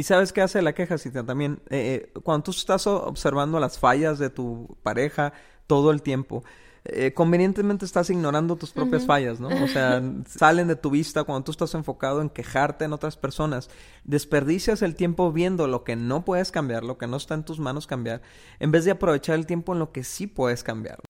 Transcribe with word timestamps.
Y 0.00 0.02
sabes 0.02 0.32
qué 0.32 0.40
hace 0.40 0.62
la 0.62 0.72
queja, 0.72 0.96
Cintia, 0.96 1.24
también, 1.24 1.60
eh, 1.68 2.08
eh, 2.14 2.20
cuando 2.22 2.44
tú 2.44 2.52
estás 2.52 2.86
observando 2.86 3.60
las 3.60 3.78
fallas 3.78 4.18
de 4.18 4.30
tu 4.30 4.78
pareja 4.82 5.34
todo 5.66 5.90
el 5.90 6.00
tiempo, 6.00 6.42
eh, 6.86 7.12
convenientemente 7.12 7.84
estás 7.84 8.08
ignorando 8.08 8.56
tus 8.56 8.70
propias 8.70 9.04
fallas, 9.04 9.40
¿no? 9.40 9.48
O 9.48 9.68
sea, 9.68 10.02
salen 10.26 10.68
de 10.68 10.76
tu 10.76 10.88
vista 10.88 11.24
cuando 11.24 11.44
tú 11.44 11.50
estás 11.50 11.74
enfocado 11.74 12.22
en 12.22 12.30
quejarte 12.30 12.86
en 12.86 12.94
otras 12.94 13.18
personas. 13.18 13.68
Desperdicias 14.04 14.80
el 14.80 14.94
tiempo 14.94 15.32
viendo 15.32 15.66
lo 15.66 15.84
que 15.84 15.96
no 15.96 16.24
puedes 16.24 16.50
cambiar, 16.50 16.82
lo 16.82 16.96
que 16.96 17.06
no 17.06 17.18
está 17.18 17.34
en 17.34 17.44
tus 17.44 17.60
manos 17.60 17.86
cambiar, 17.86 18.22
en 18.58 18.70
vez 18.70 18.86
de 18.86 18.92
aprovechar 18.92 19.34
el 19.34 19.44
tiempo 19.44 19.74
en 19.74 19.80
lo 19.80 19.92
que 19.92 20.02
sí 20.02 20.26
puedes 20.26 20.64
cambiar. 20.64 21.00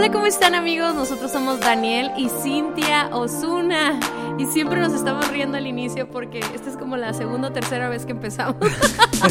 Hola, 0.00 0.12
¿cómo 0.12 0.24
están 0.24 0.54
amigos? 0.54 0.94
Nosotros 0.94 1.30
somos 1.30 1.60
Daniel 1.60 2.10
y 2.16 2.30
Cintia 2.30 3.10
Osuna. 3.12 4.00
Y 4.38 4.46
siempre 4.46 4.80
nos 4.80 4.94
estamos 4.94 5.28
riendo 5.28 5.58
al 5.58 5.66
inicio 5.66 6.08
porque 6.08 6.38
esta 6.38 6.70
es 6.70 6.78
como 6.78 6.96
la 6.96 7.12
segunda 7.12 7.48
o 7.48 7.52
tercera 7.52 7.90
vez 7.90 8.06
que 8.06 8.12
empezamos. 8.12 8.56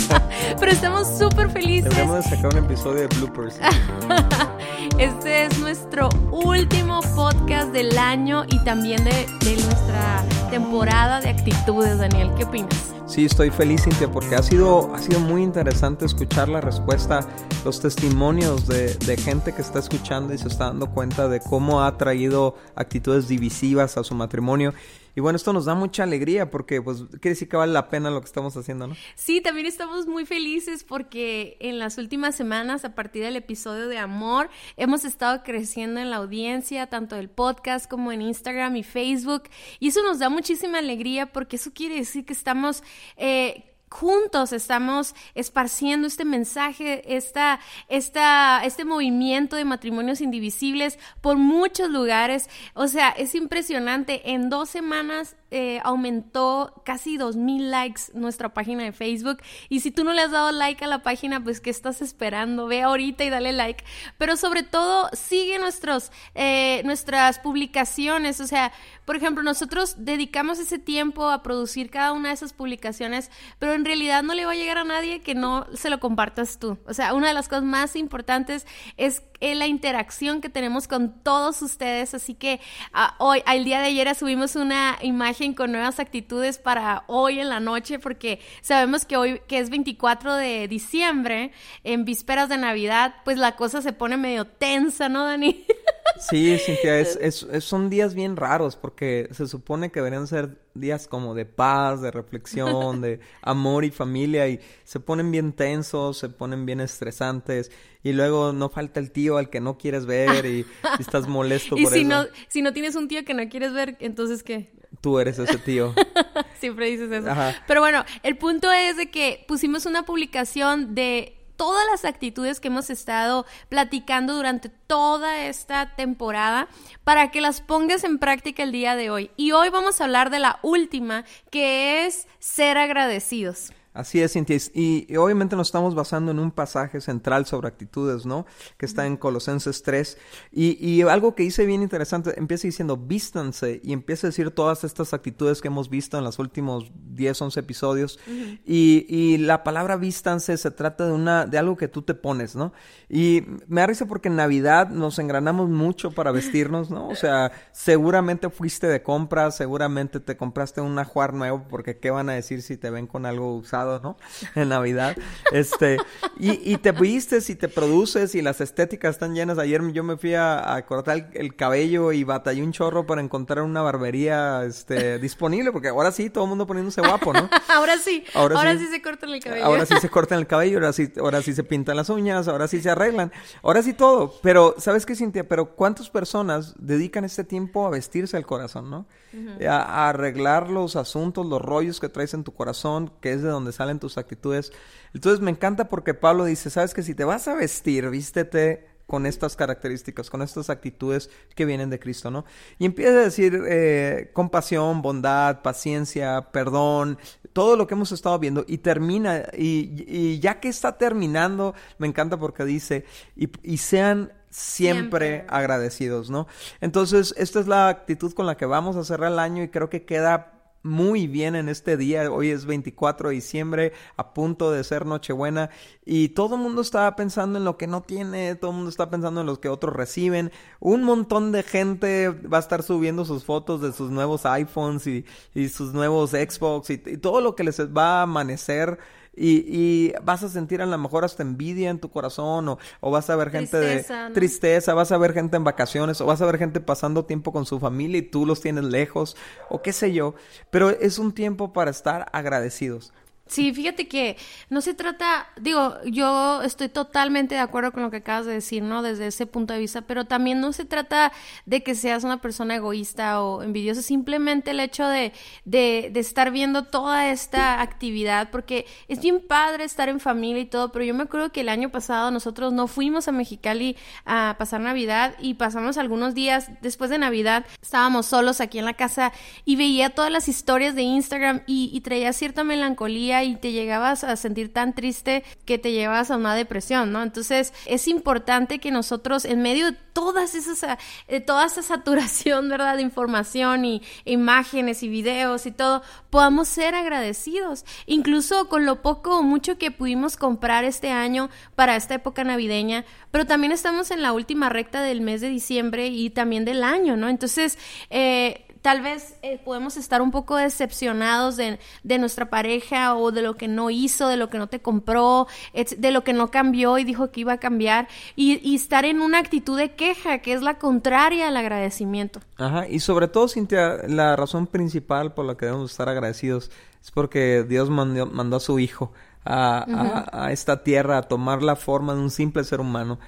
Pero 0.59 0.71
estamos 0.71 1.07
súper 1.17 1.49
felices. 1.49 1.85
Deberíamos 1.85 2.23
sacar 2.23 2.53
un 2.55 2.65
episodio 2.65 3.07
de 3.07 3.07
bloopers. 3.07 3.59
Este 4.97 5.45
es 5.45 5.59
nuestro 5.59 6.09
último 6.31 7.01
podcast 7.15 7.71
del 7.71 7.97
año 7.97 8.45
y 8.47 8.63
también 8.63 9.03
de, 9.03 9.27
de 9.45 9.53
nuestra 9.63 10.23
temporada 10.49 11.21
de 11.21 11.29
actitudes, 11.29 11.97
Daniel. 11.97 12.31
¿Qué 12.37 12.43
opinas? 12.43 12.93
Sí, 13.09 13.25
estoy 13.25 13.49
feliz, 13.49 13.83
Cintia, 13.83 14.11
porque 14.11 14.35
ha 14.35 14.43
sido, 14.43 14.93
ha 14.93 14.99
sido 14.99 15.19
muy 15.19 15.41
interesante 15.41 16.05
escuchar 16.05 16.47
la 16.47 16.61
respuesta, 16.61 17.27
los 17.65 17.81
testimonios 17.81 18.67
de, 18.67 18.93
de, 18.93 19.17
gente 19.17 19.51
que 19.53 19.61
está 19.61 19.79
escuchando 19.79 20.31
y 20.33 20.37
se 20.37 20.47
está 20.47 20.65
dando 20.65 20.91
cuenta 20.91 21.27
de 21.27 21.39
cómo 21.39 21.81
ha 21.83 21.97
traído 21.97 22.55
actitudes 22.75 23.27
divisivas 23.27 23.97
a 23.97 24.03
su 24.03 24.13
matrimonio. 24.13 24.75
Y 25.15 25.21
bueno, 25.21 25.35
esto 25.35 25.53
nos 25.53 25.65
da 25.65 25.75
mucha 25.75 26.03
alegría 26.03 26.49
porque 26.49 26.81
pues 26.81 27.03
quiere 27.21 27.31
decir 27.31 27.49
que 27.49 27.57
vale 27.57 27.73
la 27.73 27.89
pena 27.89 28.09
lo 28.09 28.21
que 28.21 28.25
estamos 28.25 28.55
haciendo, 28.55 28.87
¿no? 28.87 28.95
Sí, 29.15 29.41
también 29.41 29.67
estamos 29.67 30.07
muy 30.07 30.25
felices 30.25 30.83
porque 30.83 31.57
en 31.59 31.79
las 31.79 31.97
últimas 31.97 32.35
semanas, 32.35 32.85
a 32.85 32.95
partir 32.95 33.23
del 33.23 33.35
episodio 33.35 33.87
de 33.87 33.97
Amor, 33.97 34.49
hemos 34.77 35.05
estado 35.05 35.43
creciendo 35.43 35.99
en 35.99 36.09
la 36.09 36.17
audiencia, 36.17 36.87
tanto 36.87 37.15
del 37.15 37.29
podcast 37.29 37.89
como 37.89 38.11
en 38.11 38.21
Instagram 38.21 38.75
y 38.75 38.83
Facebook. 38.83 39.43
Y 39.79 39.89
eso 39.89 40.03
nos 40.03 40.19
da 40.19 40.29
muchísima 40.29 40.79
alegría 40.79 41.31
porque 41.31 41.55
eso 41.55 41.71
quiere 41.73 41.95
decir 41.95 42.25
que 42.25 42.33
estamos... 42.33 42.83
Eh, 43.17 43.65
juntos 43.89 44.53
estamos 44.53 45.15
esparciendo 45.35 46.07
este 46.07 46.25
mensaje, 46.25 47.15
esta, 47.15 47.59
esta, 47.87 48.61
este 48.63 48.85
movimiento 48.85 49.55
de 49.55 49.65
matrimonios 49.65 50.21
indivisibles 50.21 50.99
por 51.21 51.37
muchos 51.37 51.89
lugares. 51.89 52.49
O 52.73 52.87
sea, 52.87 53.09
es 53.09 53.35
impresionante. 53.35 54.31
En 54.31 54.49
dos 54.49 54.69
semanas 54.69 55.35
eh, 55.51 55.79
aumentó 55.83 56.81
casi 56.85 57.17
dos 57.17 57.35
mil 57.35 57.71
likes 57.71 58.03
nuestra 58.13 58.53
página 58.53 58.83
de 58.83 58.91
Facebook. 58.91 59.41
Y 59.69 59.79
si 59.79 59.91
tú 59.91 60.03
no 60.03 60.13
le 60.13 60.21
has 60.21 60.31
dado 60.31 60.51
like 60.51 60.83
a 60.83 60.87
la 60.87 61.03
página, 61.03 61.43
pues 61.43 61.59
¿qué 61.59 61.69
estás 61.69 62.01
esperando? 62.01 62.67
Ve 62.67 62.81
ahorita 62.81 63.23
y 63.23 63.29
dale 63.29 63.51
like. 63.51 63.83
Pero 64.17 64.37
sobre 64.37 64.63
todo, 64.63 65.09
sigue 65.13 65.59
nuestros, 65.59 66.11
eh, 66.35 66.81
nuestras 66.85 67.39
publicaciones. 67.39 68.39
O 68.39 68.47
sea, 68.47 68.71
por 69.05 69.15
ejemplo, 69.15 69.41
nosotros 69.43 69.95
dedicamos 69.97 70.59
ese 70.59 70.77
tiempo 70.77 71.29
a 71.29 71.41
producir 71.41 71.89
cada 71.89 72.13
una 72.13 72.29
de 72.29 72.35
esas 72.35 72.53
publicaciones, 72.53 73.31
pero 73.57 73.73
en 73.73 73.85
realidad 73.85 74.21
no 74.23 74.35
le 74.35 74.45
va 74.45 74.51
a 74.51 74.55
llegar 74.55 74.77
a 74.77 74.83
nadie 74.83 75.21
que 75.21 75.33
no 75.33 75.65
se 75.73 75.89
lo 75.89 75.99
compartas 75.99 76.59
tú. 76.59 76.77
O 76.85 76.93
sea, 76.93 77.13
una 77.13 77.29
de 77.29 77.33
las 77.33 77.47
cosas 77.47 77.63
más 77.63 77.95
importantes 77.95 78.67
es 78.97 79.23
eh, 79.39 79.55
la 79.55 79.67
interacción 79.67 80.41
que 80.41 80.49
tenemos 80.49 80.87
con 80.87 81.23
todos 81.23 81.61
ustedes. 81.61 82.13
Así 82.13 82.35
que 82.35 82.59
uh, 82.93 83.23
hoy, 83.23 83.41
al 83.45 83.63
día 83.63 83.79
de 83.79 83.87
ayer, 83.87 84.13
subimos 84.13 84.55
una 84.55 84.97
imagen 85.01 85.38
con 85.55 85.71
nuevas 85.71 85.99
actitudes 85.99 86.57
para 86.57 87.05
hoy 87.07 87.39
en 87.39 87.47
la 87.47 87.61
noche, 87.61 87.97
porque 87.97 88.39
sabemos 88.61 89.05
que 89.05 89.15
hoy, 89.15 89.41
que 89.47 89.59
es 89.59 89.69
24 89.69 90.35
de 90.35 90.67
diciembre, 90.67 91.51
en 91.85 92.03
vísperas 92.03 92.49
de 92.49 92.57
Navidad, 92.57 93.15
pues 93.23 93.37
la 93.37 93.55
cosa 93.55 93.81
se 93.81 93.93
pone 93.93 94.17
medio 94.17 94.45
tensa, 94.45 95.07
¿no, 95.07 95.25
Dani? 95.25 95.65
Sí, 96.19 96.57
Cintia, 96.57 96.99
es, 96.99 97.17
es, 97.21 97.47
es, 97.49 97.63
son 97.63 97.89
días 97.89 98.13
bien 98.13 98.35
raros 98.35 98.75
porque 98.75 99.29
se 99.31 99.47
supone 99.47 99.89
que 99.89 99.99
deberían 99.99 100.27
ser 100.27 100.57
días 100.73 101.07
como 101.07 101.33
de 101.33 101.45
paz, 101.45 102.01
de 102.01 102.11
reflexión, 102.11 102.99
de 102.99 103.19
amor 103.41 103.85
y 103.85 103.91
familia 103.91 104.47
y 104.47 104.59
se 104.83 104.99
ponen 104.99 105.31
bien 105.31 105.53
tensos, 105.53 106.17
se 106.17 106.27
ponen 106.27 106.65
bien 106.65 106.81
estresantes 106.81 107.71
y 108.03 108.11
luego 108.11 108.51
no 108.51 108.69
falta 108.69 108.99
el 108.99 109.11
tío 109.11 109.37
al 109.37 109.49
que 109.49 109.61
no 109.61 109.77
quieres 109.77 110.05
ver 110.05 110.45
y, 110.45 110.65
y 110.97 111.01
estás 111.01 111.27
molesto 111.27 111.77
y 111.77 111.83
por 111.83 111.93
si 111.93 111.99
eso. 111.99 112.09
No, 112.09 112.25
si 112.49 112.61
no 112.61 112.73
tienes 112.73 112.95
un 112.95 113.07
tío 113.07 113.23
que 113.23 113.33
no 113.33 113.47
quieres 113.47 113.71
ver, 113.71 113.95
entonces 113.99 114.43
¿qué? 114.43 114.71
Tú 115.01 115.19
eres 115.19 115.39
ese 115.39 115.57
tío. 115.57 115.93
Siempre 116.59 116.87
dices 116.87 117.11
eso. 117.11 117.29
Ajá. 117.29 117.55
Pero 117.67 117.81
bueno, 117.81 118.03
el 118.23 118.37
punto 118.37 118.71
es 118.71 118.97
de 118.97 119.09
que 119.09 119.45
pusimos 119.47 119.85
una 119.85 120.03
publicación 120.03 120.93
de 120.93 121.39
todas 121.59 121.85
las 121.91 122.05
actitudes 122.05 122.61
que 122.61 122.69
hemos 122.69 122.89
estado 122.89 123.45
platicando 123.67 124.33
durante 124.33 124.69
toda 124.69 125.43
esta 125.43 125.93
temporada 125.97 126.69
para 127.03 127.31
que 127.31 127.41
las 127.41 127.59
pongas 127.59 128.05
en 128.05 128.17
práctica 128.17 128.63
el 128.63 128.71
día 128.71 128.95
de 128.95 129.09
hoy. 129.09 129.31
Y 129.35 129.51
hoy 129.51 129.69
vamos 129.69 129.99
a 129.99 130.05
hablar 130.05 130.29
de 130.29 130.39
la 130.39 130.59
última, 130.61 131.25
que 131.51 132.05
es 132.05 132.29
ser 132.39 132.77
agradecidos. 132.77 133.73
Así 133.93 134.21
es, 134.21 134.33
Cintia. 134.33 134.55
Y, 134.73 135.07
y, 135.09 135.17
obviamente 135.17 135.55
nos 135.55 135.67
estamos 135.67 135.95
basando 135.95 136.31
en 136.31 136.39
un 136.39 136.51
pasaje 136.51 137.01
central 137.01 137.47
sobre 137.47 137.67
actitudes, 137.67 138.25
¿no? 138.25 138.45
Que 138.77 138.85
está 138.85 139.07
en 139.07 139.17
Colosenses 139.17 139.81
3. 139.81 140.17
Y, 140.51 140.77
y, 140.79 141.01
algo 141.01 141.33
que 141.33 141.43
hice 141.43 141.65
bien 141.65 141.81
interesante, 141.81 142.37
empieza 142.37 142.67
diciendo, 142.67 142.97
vístanse, 142.97 143.81
y 143.83 143.93
empieza 143.93 144.27
a 144.27 144.29
decir 144.29 144.51
todas 144.51 144.83
estas 144.83 145.13
actitudes 145.13 145.61
que 145.61 145.69
hemos 145.69 145.89
visto 145.89 146.17
en 146.19 146.23
los 146.23 146.37
últimos 146.37 146.91
10, 146.93 147.41
11 147.41 147.59
episodios. 147.59 148.19
Uh 148.27 148.31
-huh. 148.31 148.59
y, 148.63 149.05
y, 149.09 149.37
la 149.39 149.63
palabra 149.63 149.97
vístanse 149.97 150.55
se 150.57 150.69
trata 150.69 151.07
de, 151.07 151.11
una, 151.11 151.47
de 151.47 151.57
algo 151.57 151.75
que 151.75 151.87
tú 151.87 152.03
te 152.03 152.13
pones, 152.13 152.55
¿no? 152.55 152.73
Y 153.09 153.43
me 153.67 153.81
da 153.81 153.87
risa 153.87 154.05
porque 154.05 154.29
en 154.29 154.35
Navidad 154.35 154.89
nos 154.89 155.17
engranamos 155.17 155.67
mucho 155.67 156.11
para 156.11 156.31
vestirnos, 156.31 156.91
¿no? 156.91 157.07
O 157.07 157.15
sea, 157.15 157.51
seguramente 157.71 158.51
fuiste 158.51 158.87
de 158.87 159.01
compras, 159.01 159.57
seguramente 159.57 160.19
te 160.19 160.37
compraste 160.37 160.79
un 160.79 160.99
ajuar 160.99 161.33
nuevo, 161.33 161.65
porque 161.67 161.97
¿qué 161.97 162.11
van 162.11 162.29
a 162.29 162.33
decir 162.33 162.61
si 162.61 162.77
te 162.77 162.91
ven 162.91 163.07
con 163.07 163.25
algo 163.25 163.55
usado? 163.55 163.78
¿No? 163.85 164.17
En 164.55 164.69
Navidad. 164.69 165.15
Este, 165.51 165.97
y, 166.37 166.73
y, 166.73 166.77
te 166.77 166.91
vistes 166.91 167.49
y 167.49 167.55
te 167.55 167.67
produces 167.67 168.35
y 168.35 168.41
las 168.41 168.61
estéticas 168.61 169.15
están 169.15 169.33
llenas. 169.33 169.57
Ayer 169.57 169.81
yo 169.91 170.03
me 170.03 170.17
fui 170.17 170.33
a, 170.33 170.75
a 170.75 170.85
cortar 170.85 171.17
el, 171.17 171.27
el, 171.33 171.55
cabello 171.55 172.11
y 172.11 172.23
batallé 172.23 172.63
un 172.63 172.71
chorro 172.71 173.05
para 173.05 173.21
encontrar 173.21 173.63
una 173.63 173.81
barbería 173.81 174.63
este, 174.65 175.19
disponible, 175.19 175.71
porque 175.71 175.89
ahora 175.89 176.11
sí, 176.11 176.29
todo 176.29 176.43
el 176.45 176.49
mundo 176.49 176.67
poniéndose 176.67 177.01
guapo, 177.01 177.33
¿no? 177.33 177.49
ahora 177.69 177.97
sí, 177.97 178.23
ahora, 178.33 178.57
ahora 178.57 178.73
sí, 178.73 178.85
sí, 178.85 178.91
se 178.91 179.01
cortan 179.01 179.29
el 179.29 179.43
cabello. 179.43 179.65
Ahora 179.65 179.85
sí 179.85 179.95
se 179.99 180.09
cortan 180.09 180.39
el 180.39 180.47
cabello, 180.47 180.77
ahora 180.77 180.93
sí, 180.93 181.11
ahora 181.19 181.41
sí 181.41 181.53
se 181.53 181.63
pintan 181.63 181.97
las 181.97 182.09
uñas, 182.09 182.47
ahora 182.47 182.67
sí 182.67 182.81
se 182.81 182.89
arreglan, 182.89 183.31
ahora 183.61 183.81
sí 183.81 183.93
todo. 183.93 184.33
Pero, 184.41 184.75
¿sabes 184.77 185.05
qué, 185.05 185.15
Cintia? 185.15 185.47
Pero 185.47 185.75
¿cuántas 185.75 186.09
personas 186.09 186.75
dedican 186.77 187.25
este 187.25 187.43
tiempo 187.43 187.85
a 187.85 187.89
vestirse 187.89 188.37
el 188.37 188.45
corazón, 188.45 188.89
no? 188.89 189.05
Uh 189.31 189.37
-huh. 189.37 189.67
a, 189.67 189.81
a 189.81 190.09
arreglar 190.09 190.69
los 190.69 190.95
asuntos, 190.95 191.45
los 191.45 191.61
rollos 191.61 191.99
que 191.99 192.09
traes 192.09 192.33
en 192.33 192.43
tu 192.43 192.51
corazón, 192.53 193.11
que 193.21 193.31
es 193.33 193.43
de 193.43 193.49
donde 193.49 193.68
salen 193.71 193.99
tus 193.99 194.17
actitudes. 194.17 194.71
Entonces 195.13 195.41
me 195.41 195.51
encanta 195.51 195.87
porque 195.87 196.13
Pablo 196.13 196.45
dice, 196.45 196.69
sabes 196.69 196.93
que 196.93 197.03
si 197.03 197.15
te 197.15 197.23
vas 197.23 197.47
a 197.47 197.55
vestir, 197.55 198.09
vístete 198.09 198.87
con 199.09 199.25
estas 199.25 199.55
características, 199.55 200.29
con 200.29 200.43
estas 200.43 200.69
actitudes 200.69 201.31
que 201.55 201.65
vienen 201.65 201.89
de 201.89 201.99
Cristo, 201.99 202.29
¿no? 202.29 202.45
Y 202.77 202.85
empieza 202.85 203.13
a 203.13 203.23
decir 203.23 203.59
eh, 203.67 204.29
compasión, 204.33 205.01
bondad, 205.01 205.63
paciencia, 205.63 206.51
perdón, 206.51 207.17
todo 207.51 207.75
lo 207.75 207.87
que 207.87 207.95
hemos 207.95 208.11
estado 208.11 208.37
viendo 208.37 208.65
y 208.67 208.77
termina, 208.77 209.45
y, 209.57 210.05
y 210.07 210.39
ya 210.39 210.59
que 210.59 210.69
está 210.69 210.99
terminando, 210.99 211.73
me 211.97 212.05
encanta 212.05 212.37
porque 212.37 212.63
dice, 212.63 213.03
y, 213.35 213.49
y 213.63 213.77
sean 213.77 214.31
Siempre, 214.51 215.27
siempre, 215.27 215.45
agradecidos, 215.47 216.31
¿no? 216.31 216.47
Entonces, 216.81 217.35
esta 217.37 217.59
es 217.59 217.67
la 217.67 217.87
actitud 217.87 218.33
con 218.33 218.47
la 218.47 218.57
que 218.57 218.65
vamos 218.65 218.95
a 218.95 219.03
cerrar 219.03 219.31
el 219.31 219.37
año 219.37 219.61
y 219.61 219.69
creo 219.69 219.91
que 219.91 220.05
queda 220.05 220.58
muy 220.83 221.27
bien 221.27 221.55
en 221.55 221.69
este 221.69 221.97
día. 221.97 222.31
Hoy 222.31 222.49
es 222.49 222.65
24 222.65 223.29
de 223.29 223.35
diciembre, 223.35 223.93
a 224.17 224.33
punto 224.33 224.71
de 224.71 224.83
ser 224.83 225.05
Nochebuena. 225.05 225.69
Y 226.05 226.29
todo 226.29 226.55
el 226.55 226.61
mundo 226.61 226.81
está 226.81 227.15
pensando 227.15 227.59
en 227.59 227.65
lo 227.65 227.77
que 227.77 227.87
no 227.87 228.01
tiene, 228.01 228.55
todo 228.55 228.71
el 228.71 228.77
mundo 228.77 228.89
está 228.89 229.09
pensando 229.09 229.41
en 229.41 229.47
los 229.47 229.59
que 229.59 229.69
otros 229.69 229.95
reciben. 229.95 230.51
Un 230.79 231.03
montón 231.03 231.51
de 231.51 231.63
gente 231.63 232.29
va 232.29 232.57
a 232.57 232.61
estar 232.61 232.83
subiendo 232.83 233.25
sus 233.25 233.43
fotos 233.43 233.81
de 233.81 233.91
sus 233.91 234.09
nuevos 234.09 234.45
iPhones 234.45 235.05
y, 235.07 235.25
y 235.53 235.69
sus 235.69 235.93
nuevos 235.93 236.31
Xbox 236.31 236.89
y, 236.89 237.01
y, 237.05 237.17
todo 237.17 237.41
lo 237.41 237.55
que 237.55 237.63
les 237.63 237.79
va 237.79 238.19
a 238.19 238.23
amanecer. 238.23 238.99
Y, 239.41 239.63
y, 239.67 240.13
vas 240.21 240.43
a 240.43 240.49
sentir 240.49 240.81
a 240.81 240.85
lo 240.85 240.97
mejor 240.97 241.23
hasta 241.23 241.43
envidia 241.43 241.89
en 241.89 241.99
tu 241.99 242.09
corazón 242.09 242.67
o, 242.67 242.77
o 242.99 243.09
vas 243.09 243.29
a 243.29 243.37
ver 243.37 243.49
gente 243.51 243.79
tristeza, 243.79 244.23
de 244.23 244.29
¿no? 244.29 244.35
tristeza, 244.35 244.93
vas 244.93 245.13
a 245.13 245.17
ver 245.17 245.33
gente 245.33 245.55
en 245.55 245.63
vacaciones 245.63 246.19
o 246.19 246.25
vas 246.25 246.41
a 246.41 246.45
ver 246.45 246.57
gente 246.57 246.81
pasando 246.81 247.23
tiempo 247.23 247.53
con 247.53 247.65
su 247.65 247.79
familia 247.79 248.17
y 248.17 248.23
tú 248.23 248.45
los 248.45 248.59
tienes 248.59 248.83
lejos 248.83 249.37
o 249.69 249.81
qué 249.81 249.93
sé 249.93 250.11
yo. 250.11 250.35
Pero 250.71 250.89
es 250.89 251.19
un 251.19 251.31
tiempo 251.31 251.71
para 251.71 251.89
estar 251.89 252.27
agradecidos. 252.33 253.13
Sí, 253.49 253.73
fíjate 253.73 254.07
que 254.07 254.37
no 254.69 254.79
se 254.79 254.93
trata, 254.93 255.47
digo, 255.59 255.95
yo 256.05 256.61
estoy 256.61 256.87
totalmente 256.87 257.55
de 257.55 257.61
acuerdo 257.61 257.91
con 257.91 258.03
lo 258.03 258.11
que 258.11 258.17
acabas 258.17 258.45
de 258.45 258.53
decir, 258.53 258.83
¿no? 258.83 259.01
Desde 259.01 259.25
ese 259.25 259.47
punto 259.47 259.73
de 259.73 259.79
vista, 259.79 260.01
pero 260.01 260.25
también 260.25 260.61
no 260.61 260.71
se 260.71 260.85
trata 260.85 261.31
de 261.65 261.81
que 261.81 261.95
seas 261.95 262.23
una 262.23 262.41
persona 262.41 262.75
egoísta 262.75 263.41
o 263.41 263.63
envidiosa, 263.63 264.03
simplemente 264.03 264.69
el 264.69 264.79
hecho 264.79 265.07
de, 265.07 265.33
de, 265.65 266.11
de 266.13 266.19
estar 266.19 266.51
viendo 266.51 266.83
toda 266.83 267.31
esta 267.31 267.81
actividad, 267.81 268.51
porque 268.51 268.85
es 269.07 269.19
bien 269.19 269.41
padre 269.41 269.83
estar 269.83 270.09
en 270.09 270.19
familia 270.19 270.61
y 270.61 270.67
todo, 270.67 270.91
pero 270.91 271.03
yo 271.03 271.15
me 271.15 271.23
acuerdo 271.23 271.51
que 271.51 271.61
el 271.61 271.69
año 271.69 271.89
pasado 271.89 272.29
nosotros 272.29 272.71
no 272.71 272.85
fuimos 272.85 273.27
a 273.27 273.31
Mexicali 273.31 273.97
a 274.25 274.57
pasar 274.59 274.79
Navidad 274.81 275.33
y 275.39 275.55
pasamos 275.55 275.97
algunos 275.97 276.35
días 276.35 276.69
después 276.81 277.09
de 277.09 277.17
Navidad, 277.17 277.65
estábamos 277.81 278.27
solos 278.27 278.61
aquí 278.61 278.77
en 278.77 278.85
la 278.85 278.93
casa 278.93 279.33
y 279.65 279.75
veía 279.75 280.11
todas 280.11 280.31
las 280.31 280.47
historias 280.47 280.93
de 280.93 281.01
Instagram 281.01 281.63
y, 281.65 281.89
y 281.91 282.01
traía 282.01 282.31
cierta 282.31 282.63
melancolía 282.63 283.38
y 283.43 283.55
te 283.55 283.71
llegabas 283.71 284.23
a 284.23 284.35
sentir 284.35 284.73
tan 284.73 284.93
triste 284.93 285.43
que 285.65 285.77
te 285.77 285.91
llevabas 285.91 286.31
a 286.31 286.37
una 286.37 286.55
depresión, 286.55 287.11
¿no? 287.11 287.23
Entonces 287.23 287.73
es 287.85 288.07
importante 288.07 288.79
que 288.79 288.91
nosotros 288.91 289.45
en 289.45 289.61
medio 289.61 289.91
de 289.91 289.97
todas 290.13 290.55
esas, 290.55 290.97
de 291.27 291.39
toda 291.39 291.65
esa 291.65 291.81
saturación, 291.81 292.69
¿verdad? 292.69 292.97
De 292.97 293.01
información 293.01 293.85
y 293.85 294.01
imágenes 294.25 295.03
y 295.03 295.09
videos 295.09 295.65
y 295.65 295.71
todo, 295.71 296.01
podamos 296.29 296.67
ser 296.67 296.95
agradecidos, 296.95 297.85
incluso 298.05 298.67
con 298.67 298.85
lo 298.85 299.01
poco 299.01 299.37
o 299.37 299.43
mucho 299.43 299.77
que 299.77 299.91
pudimos 299.91 300.35
comprar 300.37 300.83
este 300.83 301.11
año 301.11 301.49
para 301.75 301.95
esta 301.95 302.15
época 302.15 302.43
navideña, 302.43 303.05
pero 303.31 303.45
también 303.45 303.71
estamos 303.71 304.11
en 304.11 304.21
la 304.21 304.33
última 304.33 304.69
recta 304.69 305.01
del 305.01 305.21
mes 305.21 305.41
de 305.41 305.49
diciembre 305.49 306.07
y 306.07 306.29
también 306.29 306.65
del 306.65 306.83
año, 306.83 307.15
¿no? 307.15 307.29
Entonces, 307.29 307.77
eh, 308.09 308.65
tal 308.81 309.01
vez 309.01 309.35
eh, 309.41 309.59
podemos 309.63 309.97
estar 309.97 310.21
un 310.21 310.31
poco 310.31 310.55
decepcionados 310.55 311.57
de, 311.57 311.79
nuestra 312.03 312.49
pareja 312.49 313.15
o 313.15 313.31
de 313.31 313.41
lo 313.41 313.55
que 313.55 313.67
no 313.67 313.89
hizo, 313.89 314.27
de 314.27 314.37
lo 314.37 314.49
que 314.49 314.57
no 314.57 314.67
te 314.67 314.79
compró, 314.79 315.47
de 315.73 316.11
lo 316.11 316.23
que 316.23 316.33
no 316.33 316.51
cambió 316.51 316.97
y 316.97 317.03
dijo 317.03 317.31
que 317.31 317.41
iba 317.41 317.53
a 317.53 317.57
cambiar. 317.57 318.07
Y, 318.35 318.59
y, 318.67 318.75
estar 318.75 319.05
en 319.05 319.21
una 319.21 319.39
actitud 319.39 319.77
de 319.77 319.95
queja 319.95 320.39
que 320.39 320.53
es 320.53 320.61
la 320.61 320.77
contraria 320.77 321.47
al 321.47 321.57
agradecimiento. 321.57 322.39
Ajá, 322.57 322.87
y 322.87 322.99
sobre 322.99 323.27
todo, 323.27 323.47
Cintia, 323.47 323.97
la 324.07 324.35
razón 324.35 324.67
principal 324.67 325.33
por 325.33 325.45
la 325.45 325.55
que 325.55 325.65
debemos 325.65 325.91
estar 325.91 326.09
agradecidos 326.09 326.71
es 327.01 327.11
porque 327.11 327.63
Dios 327.67 327.89
mandó, 327.89 328.25
mandó 328.25 328.57
a 328.57 328.59
su 328.59 328.79
Hijo 328.79 329.11
a, 329.45 330.25
a 330.31 330.51
esta 330.51 330.83
tierra 330.83 331.17
a 331.17 331.21
tomar 331.23 331.63
la 331.63 331.75
forma 331.75 332.13
de 332.13 332.19
un 332.19 332.29
simple 332.29 332.63
ser 332.63 332.79
humano 332.81 333.19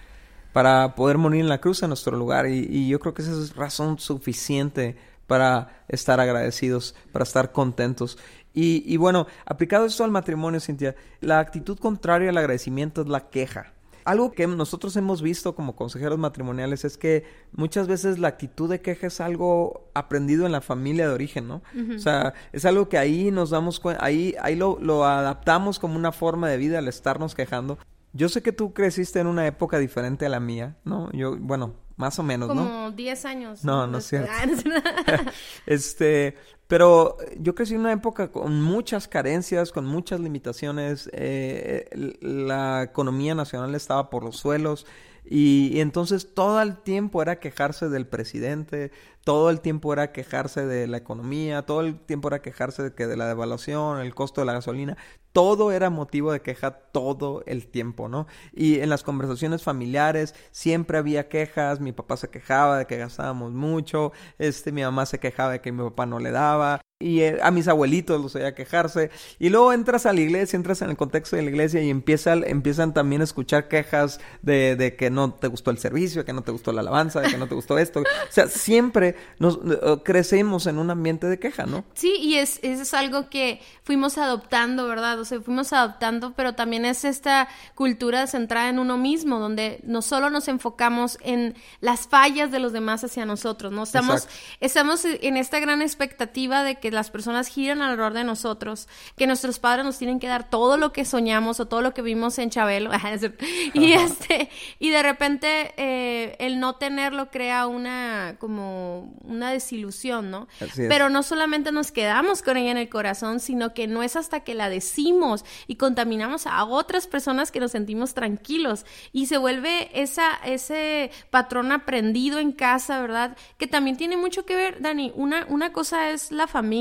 para 0.54 0.96
poder 0.96 1.18
morir 1.18 1.42
en 1.42 1.50
la 1.50 1.60
cruz 1.60 1.82
en 1.84 1.90
nuestro 1.90 2.18
lugar. 2.18 2.48
Y, 2.48 2.68
y 2.70 2.90
yo 2.90 3.00
creo 3.00 3.14
que 3.14 3.22
esa 3.22 3.32
es 3.32 3.56
razón 3.56 4.00
suficiente 4.00 4.98
para 5.32 5.86
estar 5.88 6.20
agradecidos, 6.20 6.94
para 7.14 7.24
estar 7.24 7.54
contentos. 7.54 8.18
Y, 8.54 8.98
bueno, 8.98 9.28
aplicado 9.46 9.86
esto 9.86 10.04
al 10.04 10.12
matrimonio, 10.12 10.60
Cintia, 10.60 10.94
la 11.22 11.40
actitud 11.40 11.80
contraria 11.80 12.32
al 12.32 12.38
agradecimiento 12.38 13.04
es 13.04 13.08
la 13.08 13.30
queja. 13.30 13.72
Algo 14.04 14.34
que 14.34 14.46
nosotros 14.46 14.94
hemos 14.98 15.22
visto 15.22 15.56
como 15.56 15.78
consejeros 15.78 16.20
matrimoniales 16.20 16.84
es 16.84 16.98
que 16.98 17.24
muchas 17.54 17.88
veces 17.88 18.20
la 18.20 18.28
actitud 18.28 18.70
de 18.70 18.82
queja 18.82 19.08
es 19.08 19.22
algo 19.22 19.90
aprendido 19.94 20.46
en 20.46 20.52
la 20.52 20.60
familia 20.60 21.08
de 21.08 21.14
origen, 21.14 21.48
¿no? 21.48 21.62
O 21.96 22.00
sea, 22.00 22.34
es 22.52 22.66
algo 22.66 22.90
que 22.90 22.98
ahí 22.98 23.32
nos 23.32 23.52
damos 23.52 23.80
cuenta, 23.80 24.04
ahí, 24.04 24.36
ahí 24.42 24.58
lo, 24.58 24.80
lo 24.82 25.06
adaptamos 25.06 25.80
como 25.80 25.96
una 25.96 26.12
forma 26.12 26.50
de 26.50 26.58
vida 26.58 26.80
al 26.80 26.90
estarnos 26.90 27.36
quejando. 27.36 27.78
Yo 28.12 28.28
sé 28.28 28.42
que 28.42 28.52
tú 28.52 28.74
creciste 28.74 29.22
en 29.22 29.28
una 29.28 29.48
época 29.48 29.80
diferente 29.80 30.26
a 30.26 30.30
la 30.30 30.42
mía, 30.42 30.76
¿no? 30.84 31.10
Yo, 31.14 31.38
bueno, 31.40 31.76
más 32.02 32.18
o 32.18 32.24
menos, 32.24 32.50
¿no? 32.50 32.56
Como 32.56 32.92
10 32.92 33.26
años. 33.26 33.64
No, 33.64 33.86
no 33.86 34.00
es 34.00 34.06
cierto. 34.06 34.32
este, 35.68 36.36
pero 36.68 37.16
yo 37.38 37.54
crecí 37.54 37.76
en 37.76 37.82
una 37.82 37.92
época 37.92 38.32
con 38.32 38.60
muchas 38.60 39.08
carencias, 39.08 39.72
con 39.72 39.86
muchas 39.86 40.20
limitaciones. 40.20 41.10
Eh, 41.14 41.88
la 42.22 42.82
economía 42.82 43.36
nacional 43.36 43.76
estaba 43.76 44.10
por 44.10 44.24
los 44.24 44.38
suelos. 44.38 44.88
Y, 45.24 45.80
entonces 45.80 46.34
todo 46.34 46.62
el 46.62 46.78
tiempo 46.78 47.22
era 47.22 47.40
quejarse 47.40 47.90
del 47.90 48.08
presidente, 48.08 48.92
todo 49.24 49.50
el 49.50 49.62
tiempo 49.62 49.94
era 49.94 50.12
quejarse 50.12 50.66
de 50.66 50.88
la 50.88 50.98
economía, 50.98 51.62
todo 51.64 51.82
el 51.82 52.00
tiempo 52.00 52.28
era 52.28 52.42
quejarse 52.42 52.84
de 52.84 52.94
que 52.94 53.08
de 53.08 53.18
la 53.18 53.28
devaluación, 53.28 54.00
el 54.02 54.16
costo 54.16 54.42
de 54.42 54.46
la 54.46 54.54
gasolina, 54.54 54.98
todo 55.32 55.72
era 55.72 55.90
motivo 55.90 56.32
de 56.32 56.42
queja 56.42 56.72
todo 56.72 57.44
el 57.46 57.68
tiempo, 57.68 58.10
¿no? 58.10 58.28
Y 58.52 58.80
en 58.80 58.90
las 58.90 59.04
conversaciones 59.04 59.64
familiares 59.64 60.36
siempre 60.52 60.98
había 60.98 61.30
quejas, 61.30 61.80
mi 61.80 61.92
papá 61.92 62.18
se 62.18 62.30
quejaba 62.30 62.78
de 62.80 62.88
que 62.88 62.98
gastábamos 62.98 63.52
mucho, 63.52 64.12
este, 64.40 64.72
mi 64.72 64.82
mamá 64.82 65.06
se 65.06 65.20
quejaba 65.20 65.54
de 65.54 65.62
que 65.62 65.72
mi 65.72 65.84
papá 65.84 66.06
no 66.06 66.20
le 66.20 66.32
daba, 66.32 66.82
y 67.02 67.22
eh, 67.22 67.40
a 67.42 67.52
mis 67.52 67.68
abuelitos 67.68 68.22
los 68.22 68.36
oía 68.36 68.54
quejarse. 68.56 69.10
Y 69.40 69.50
luego 69.50 69.74
entras 69.74 70.06
a 70.06 70.14
la 70.14 70.22
iglesia, 70.22 70.58
entras 70.58 70.82
en 70.82 70.90
el 70.90 70.98
contexto 70.98 71.36
de 71.36 71.42
la 71.42 71.50
iglesia 71.50 71.82
y 71.82 71.90
empieza, 71.90 72.34
empiezan 72.34 72.94
también 72.94 73.22
a 73.22 73.24
escuchar 73.24 73.68
quejas 73.68 74.20
de, 74.42 74.76
de, 74.76 74.96
que 74.96 75.10
no 75.10 75.34
te 75.34 75.48
gustó 75.48 75.72
el 75.72 75.78
servicio, 75.78 76.26
que 76.26 76.34
no 76.34 76.44
te 76.44 76.52
gustó 76.52 76.72
la 76.72 76.82
alabanza, 76.82 77.22
de 77.22 77.30
que 77.30 77.38
no 77.38 77.48
te 77.48 77.56
gustó 77.56 77.78
esto. 77.78 78.02
O 78.02 78.04
sea, 78.30 78.48
siempre 78.48 79.16
nos 79.40 79.56
eh, 79.58 79.98
crecemos 80.04 80.68
en 80.68 80.78
un 80.78 80.90
ambiente 80.90 81.28
de 81.28 81.40
queja, 81.40 81.66
¿no? 81.66 81.84
Sí, 81.94 82.16
y 82.20 82.36
es, 82.36 82.60
es 82.62 82.94
algo 82.94 83.30
que 83.30 83.62
fuimos 83.84 84.18
adoptando, 84.18 84.88
¿verdad? 84.88 85.20
O 85.20 85.26
sea, 85.26 85.42
fuimos 85.42 85.74
adoptando, 85.74 86.34
pero 86.36 86.54
también 86.54 86.86
es 86.86 87.04
esta 87.04 87.48
cultura 87.76 88.28
centrada 88.28 88.70
en 88.70 88.80
uno 88.80 88.98
mismo, 88.98 89.40
donde 89.40 89.80
no 89.84 90.02
solo 90.02 90.30
nos 90.30 90.48
enfocamos 90.48 91.18
en 91.22 91.56
las 91.80 92.08
fallas 92.08 92.52
de 92.52 92.60
los 92.60 92.74
demás 92.74 93.04
hacia 93.04 93.26
nosotros, 93.26 93.72
¿no? 93.72 93.84
Estamos, 93.84 94.28
estamos 94.60 95.06
en 95.06 95.38
esta 95.38 95.60
gran 95.60 95.82
expectativa 95.82 96.64
de 96.64 96.76
que 96.76 96.91
las 96.92 97.10
personas 97.10 97.48
giran 97.48 97.82
alrededor 97.82 98.14
de 98.14 98.24
nosotros, 98.24 98.88
que 99.16 99.28
nuestros 99.28 99.60
padres 99.60 99.86
nos 99.86 99.98
tienen 99.98 100.20
que 100.20 100.28
dar 100.28 100.50
todo 100.50 100.78
lo 100.78 100.92
que 100.92 101.06
soñamos 101.06 101.60
o 101.60 101.68
todo 101.68 101.82
lo 101.82 101.94
que 101.94 102.02
vimos 102.02 102.38
en 102.40 102.50
Chabelo, 102.50 102.92
y 103.74 103.94
este, 103.94 104.50
y 104.80 104.90
de 104.90 105.04
repente 105.04 105.74
eh, 105.78 106.36
el 106.40 106.60
no 106.60 106.76
tenerlo 106.76 107.30
crea 107.30 107.68
una, 107.68 108.36
como 108.40 109.14
una 109.24 109.52
desilusión, 109.52 110.32
¿no? 110.32 110.48
Pero 110.76 111.10
no 111.10 111.24
solamente 111.24 111.72
nos 111.72 111.92
quedamos 111.92 112.42
con 112.42 112.58
ella 112.58 112.72
en 112.72 112.78
el 112.78 112.90
corazón, 112.90 113.40
sino 113.40 113.74
que 113.74 113.88
no 113.88 114.04
es 114.04 114.16
hasta 114.16 114.42
que 114.42 114.56
la 114.56 114.70
decimos 114.70 115.46
y 115.68 115.76
contaminamos 115.76 116.48
a 116.48 116.64
otras 116.66 117.08
personas 117.08 117.52
que 117.52 117.60
nos 117.60 117.72
sentimos 117.72 118.14
tranquilos 118.14 118.86
y 119.12 119.28
se 119.28 119.38
vuelve 119.38 119.90
esa, 119.94 120.36
ese 120.46 121.12
patrón 121.30 121.72
aprendido 121.72 122.40
en 122.40 122.52
casa, 122.52 123.02
¿verdad? 123.02 123.38
Que 123.58 123.68
también 123.68 123.98
tiene 123.98 124.18
mucho 124.18 124.46
que 124.46 124.56
ver, 124.56 124.82
Dani, 124.82 125.12
una, 125.16 125.46
una 125.50 125.72
cosa 125.72 126.12
es 126.12 126.32
la 126.32 126.48
familia 126.48 126.81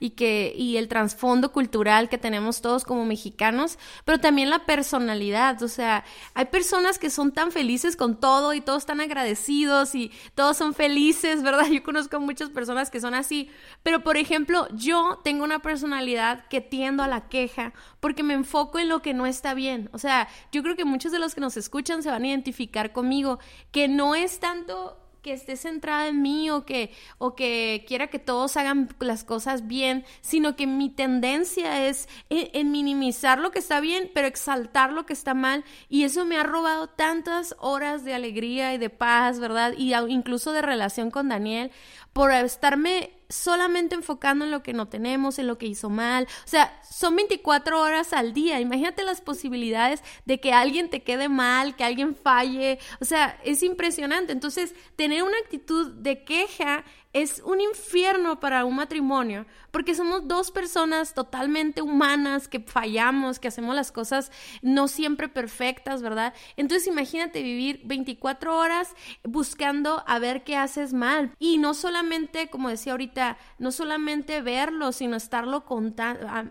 y 0.00 0.10
que, 0.10 0.54
y 0.56 0.76
el 0.76 0.88
trasfondo 0.88 1.52
cultural 1.52 2.08
que 2.08 2.18
tenemos 2.18 2.60
todos 2.60 2.84
como 2.84 3.04
mexicanos, 3.04 3.78
pero 4.04 4.18
también 4.18 4.50
la 4.50 4.66
personalidad, 4.66 5.62
o 5.62 5.68
sea, 5.68 6.04
hay 6.34 6.46
personas 6.46 6.98
que 6.98 7.10
son 7.10 7.32
tan 7.32 7.52
felices 7.52 7.96
con 7.96 8.18
todo 8.18 8.54
y 8.54 8.60
todos 8.60 8.82
están 8.82 9.00
agradecidos 9.00 9.94
y 9.94 10.12
todos 10.34 10.56
son 10.56 10.74
felices, 10.74 11.42
¿verdad? 11.42 11.66
Yo 11.70 11.82
conozco 11.82 12.20
muchas 12.20 12.50
personas 12.50 12.90
que 12.90 13.00
son 13.00 13.14
así, 13.14 13.50
pero 13.82 14.02
por 14.02 14.16
ejemplo, 14.16 14.66
yo 14.72 15.20
tengo 15.24 15.44
una 15.44 15.60
personalidad 15.60 16.46
que 16.48 16.60
tiendo 16.60 17.02
a 17.02 17.08
la 17.08 17.28
queja 17.28 17.72
porque 18.00 18.22
me 18.22 18.34
enfoco 18.34 18.78
en 18.78 18.88
lo 18.88 19.02
que 19.02 19.14
no 19.14 19.26
está 19.26 19.54
bien. 19.54 19.88
O 19.92 19.98
sea, 19.98 20.28
yo 20.52 20.62
creo 20.62 20.76
que 20.76 20.84
muchos 20.84 21.12
de 21.12 21.18
los 21.18 21.34
que 21.34 21.40
nos 21.40 21.56
escuchan 21.56 22.02
se 22.02 22.10
van 22.10 22.24
a 22.24 22.28
identificar 22.28 22.92
conmigo, 22.92 23.38
que 23.72 23.88
no 23.88 24.14
es 24.14 24.40
tanto 24.40 25.03
que 25.24 25.32
esté 25.32 25.56
centrada 25.56 26.06
en 26.06 26.20
mí 26.20 26.50
o 26.50 26.66
que, 26.66 26.92
o 27.16 27.34
que 27.34 27.84
quiera 27.88 28.08
que 28.08 28.18
todos 28.18 28.58
hagan 28.58 28.90
las 29.00 29.24
cosas 29.24 29.66
bien, 29.66 30.04
sino 30.20 30.54
que 30.54 30.66
mi 30.66 30.90
tendencia 30.90 31.88
es 31.88 32.10
en, 32.28 32.70
minimizar 32.70 33.38
lo 33.38 33.50
que 33.50 33.58
está 33.58 33.80
bien, 33.80 34.10
pero 34.14 34.28
exaltar 34.28 34.92
lo 34.92 35.06
que 35.06 35.14
está 35.14 35.32
mal. 35.32 35.64
Y 35.88 36.04
eso 36.04 36.26
me 36.26 36.36
ha 36.36 36.42
robado 36.42 36.88
tantas 36.88 37.56
horas 37.58 38.04
de 38.04 38.12
alegría 38.12 38.74
y 38.74 38.78
de 38.78 38.90
paz, 38.90 39.40
¿verdad? 39.40 39.72
Y 39.78 39.94
incluso 39.94 40.52
de 40.52 40.60
relación 40.60 41.10
con 41.10 41.30
Daniel, 41.30 41.72
por 42.12 42.30
estarme 42.30 43.10
solamente 43.34 43.94
enfocando 43.94 44.44
en 44.44 44.50
lo 44.50 44.62
que 44.62 44.72
no 44.72 44.88
tenemos, 44.88 45.38
en 45.38 45.46
lo 45.46 45.58
que 45.58 45.66
hizo 45.66 45.90
mal. 45.90 46.28
O 46.44 46.48
sea, 46.48 46.80
son 46.88 47.16
24 47.16 47.80
horas 47.80 48.12
al 48.12 48.32
día. 48.32 48.60
Imagínate 48.60 49.02
las 49.02 49.20
posibilidades 49.20 50.02
de 50.24 50.40
que 50.40 50.52
alguien 50.52 50.88
te 50.88 51.02
quede 51.02 51.28
mal, 51.28 51.74
que 51.74 51.84
alguien 51.84 52.14
falle. 52.14 52.78
O 53.00 53.04
sea, 53.04 53.38
es 53.44 53.62
impresionante. 53.62 54.32
Entonces, 54.32 54.74
tener 54.96 55.22
una 55.22 55.36
actitud 55.38 55.92
de 55.92 56.24
queja 56.24 56.84
es 57.14 57.40
un 57.44 57.60
infierno 57.60 58.40
para 58.40 58.64
un 58.64 58.74
matrimonio, 58.74 59.46
porque 59.70 59.94
somos 59.94 60.26
dos 60.26 60.50
personas 60.50 61.14
totalmente 61.14 61.80
humanas 61.80 62.48
que 62.48 62.58
fallamos, 62.58 63.38
que 63.38 63.48
hacemos 63.48 63.74
las 63.76 63.92
cosas 63.92 64.32
no 64.62 64.88
siempre 64.88 65.28
perfectas, 65.28 66.02
¿verdad? 66.02 66.34
Entonces 66.56 66.88
imagínate 66.88 67.40
vivir 67.40 67.80
24 67.84 68.58
horas 68.58 68.94
buscando 69.22 70.02
a 70.08 70.18
ver 70.18 70.42
qué 70.42 70.56
haces 70.56 70.92
mal. 70.92 71.32
Y 71.38 71.58
no 71.58 71.74
solamente, 71.74 72.50
como 72.50 72.68
decía 72.68 72.92
ahorita, 72.92 73.38
no 73.58 73.70
solamente 73.70 74.42
verlo, 74.42 74.90
sino 74.90 75.16
estarlo 75.16 75.64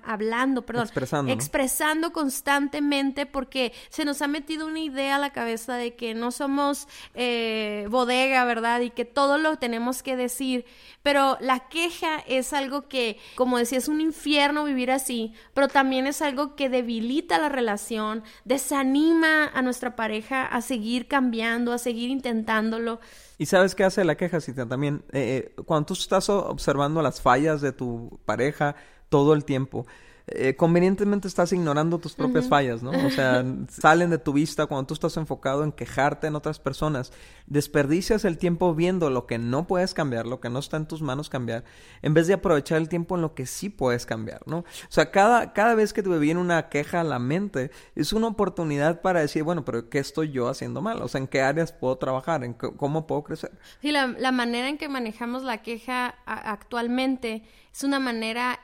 hablando, 0.03 0.65
perdón, 0.65 0.86
expresando, 0.86 1.32
expresando 1.34 2.13
constantemente, 2.13 3.25
porque 3.25 3.74
se 3.89 4.05
nos 4.05 4.22
ha 4.22 4.29
metido 4.29 4.65
una 4.65 4.79
idea 4.79 5.17
a 5.17 5.20
la 5.20 5.34
cabeza 5.34 5.75
de 5.75 5.96
que 5.96 6.13
no 6.13 6.32
somos 6.32 6.88
eh, 7.15 7.86
bodega, 7.89 8.46
¿verdad? 8.46 8.79
Y 8.79 8.91
que 8.91 9.03
todo 9.03 9.38
lo 9.38 9.58
tenemos 9.58 10.03
que 10.03 10.15
decir 10.15 10.53
Pero 11.02 11.38
la 11.42 11.68
queja 11.68 12.20
es 12.28 12.54
algo 12.54 12.88
que, 12.88 13.18
como 13.36 13.58
decía, 13.58 13.78
es 13.78 13.88
un 13.88 14.00
infierno 14.00 14.64
vivir 14.64 14.90
así, 14.92 15.34
pero 15.54 15.68
también 15.68 16.08
es 16.08 16.22
algo 16.22 16.56
que 16.56 16.70
debilita 16.70 17.40
la 17.40 17.50
relación, 17.50 18.24
desanima 18.46 19.48
a 19.48 19.62
nuestra 19.62 19.96
pareja 19.96 20.46
a 20.46 20.62
seguir 20.62 21.08
cambiando, 21.08 21.74
a 21.74 21.78
seguir 21.78 22.10
intentándolo. 22.10 23.00
¿Y 23.38 23.48
sabes 23.48 23.76
qué 23.76 23.84
hace 23.84 24.06
la 24.06 24.16
queja, 24.16 24.40
Cintia? 24.40 24.66
También, 24.66 25.04
eh, 25.12 25.52
eh, 25.58 25.62
cuando 25.66 25.88
tú 25.88 25.94
estás 25.94 26.30
observando 26.30 27.02
las 27.02 27.22
fallas 27.22 27.60
de 27.62 27.74
tu 27.74 28.20
pareja 28.26 28.76
todo 29.10 29.34
el 29.34 29.44
tiempo, 29.44 29.86
eh, 30.27 30.56
convenientemente 30.56 31.27
estás 31.27 31.51
ignorando 31.51 32.00
tus 32.00 32.13
propias 32.13 32.48
fallas, 32.48 32.82
¿no? 32.82 32.92
O 32.92 33.10
sea, 33.10 33.44
salen 33.70 34.10
de 34.10 34.18
tu 34.18 34.32
vista 34.32 34.68
cuando 34.68 34.88
tú 34.88 34.94
estás 34.94 35.18
enfocado 35.18 35.65
en 35.65 35.74
quejarte 35.74 36.27
en 36.27 36.36
otras 36.36 36.60
personas. 36.60 37.12
Desperdicias 37.46 38.24
el 38.24 38.38
tiempo 38.38 38.74
viendo 38.74 39.10
lo 39.10 39.27
que 39.27 39.38
no 39.38 39.68
puedes 39.68 39.94
cambiar, 39.94 40.25
lo 40.25 40.39
que 40.39 40.50
no 40.50 40.60
está 40.60 40.77
en 40.77 40.88
tus 40.88 41.01
manos 41.01 41.30
cambiar, 41.30 41.65
en 42.01 42.13
vez 42.13 42.27
de 42.27 42.36
aprovechar 42.36 42.77
el 42.77 42.88
tiempo 42.88 43.15
en 43.15 43.22
lo 43.22 43.34
que 43.36 43.46
sí 43.46 43.70
puedes 43.70 44.06
cambiar, 44.06 44.42
¿no? 44.46 44.60
O 44.60 44.65
sea, 44.88 45.12
cada, 45.12 45.51
cada 45.51 45.75
vez 45.75 45.92
que 45.92 46.01
te 46.01 46.10
viene 46.18 46.39
una 46.39 46.70
queja 46.70 47.01
a 47.01 47.03
la 47.03 47.20
mente, 47.20 47.72
es 47.96 48.13
una 48.13 48.27
oportunidad 48.27 49.01
para 49.01 49.20
decir, 49.20 49.44
bueno, 49.44 49.65
pero 49.65 49.89
¿qué 49.89 50.00
estoy 50.00 50.32
yo 50.32 50.48
haciendo 50.48 50.82
mal? 50.82 51.01
O 51.01 51.10
sea, 51.10 51.20
¿en 51.20 51.27
qué 51.27 51.42
áreas 51.42 51.74
puedo 51.74 51.98
trabajar? 51.98 52.46
¿En 52.46 52.53
cómo 52.53 53.08
puedo 53.08 53.24
crecer? 53.24 53.51
Sí, 53.82 53.92
la, 53.92 54.08
la 54.08 54.32
manera 54.32 54.70
en 54.70 54.77
que 54.77 54.88
manejamos 54.88 55.44
la 55.44 55.62
queja 55.62 56.15
actualmente 56.25 57.44
es 57.74 57.84
una 57.84 58.00
manera 58.00 58.60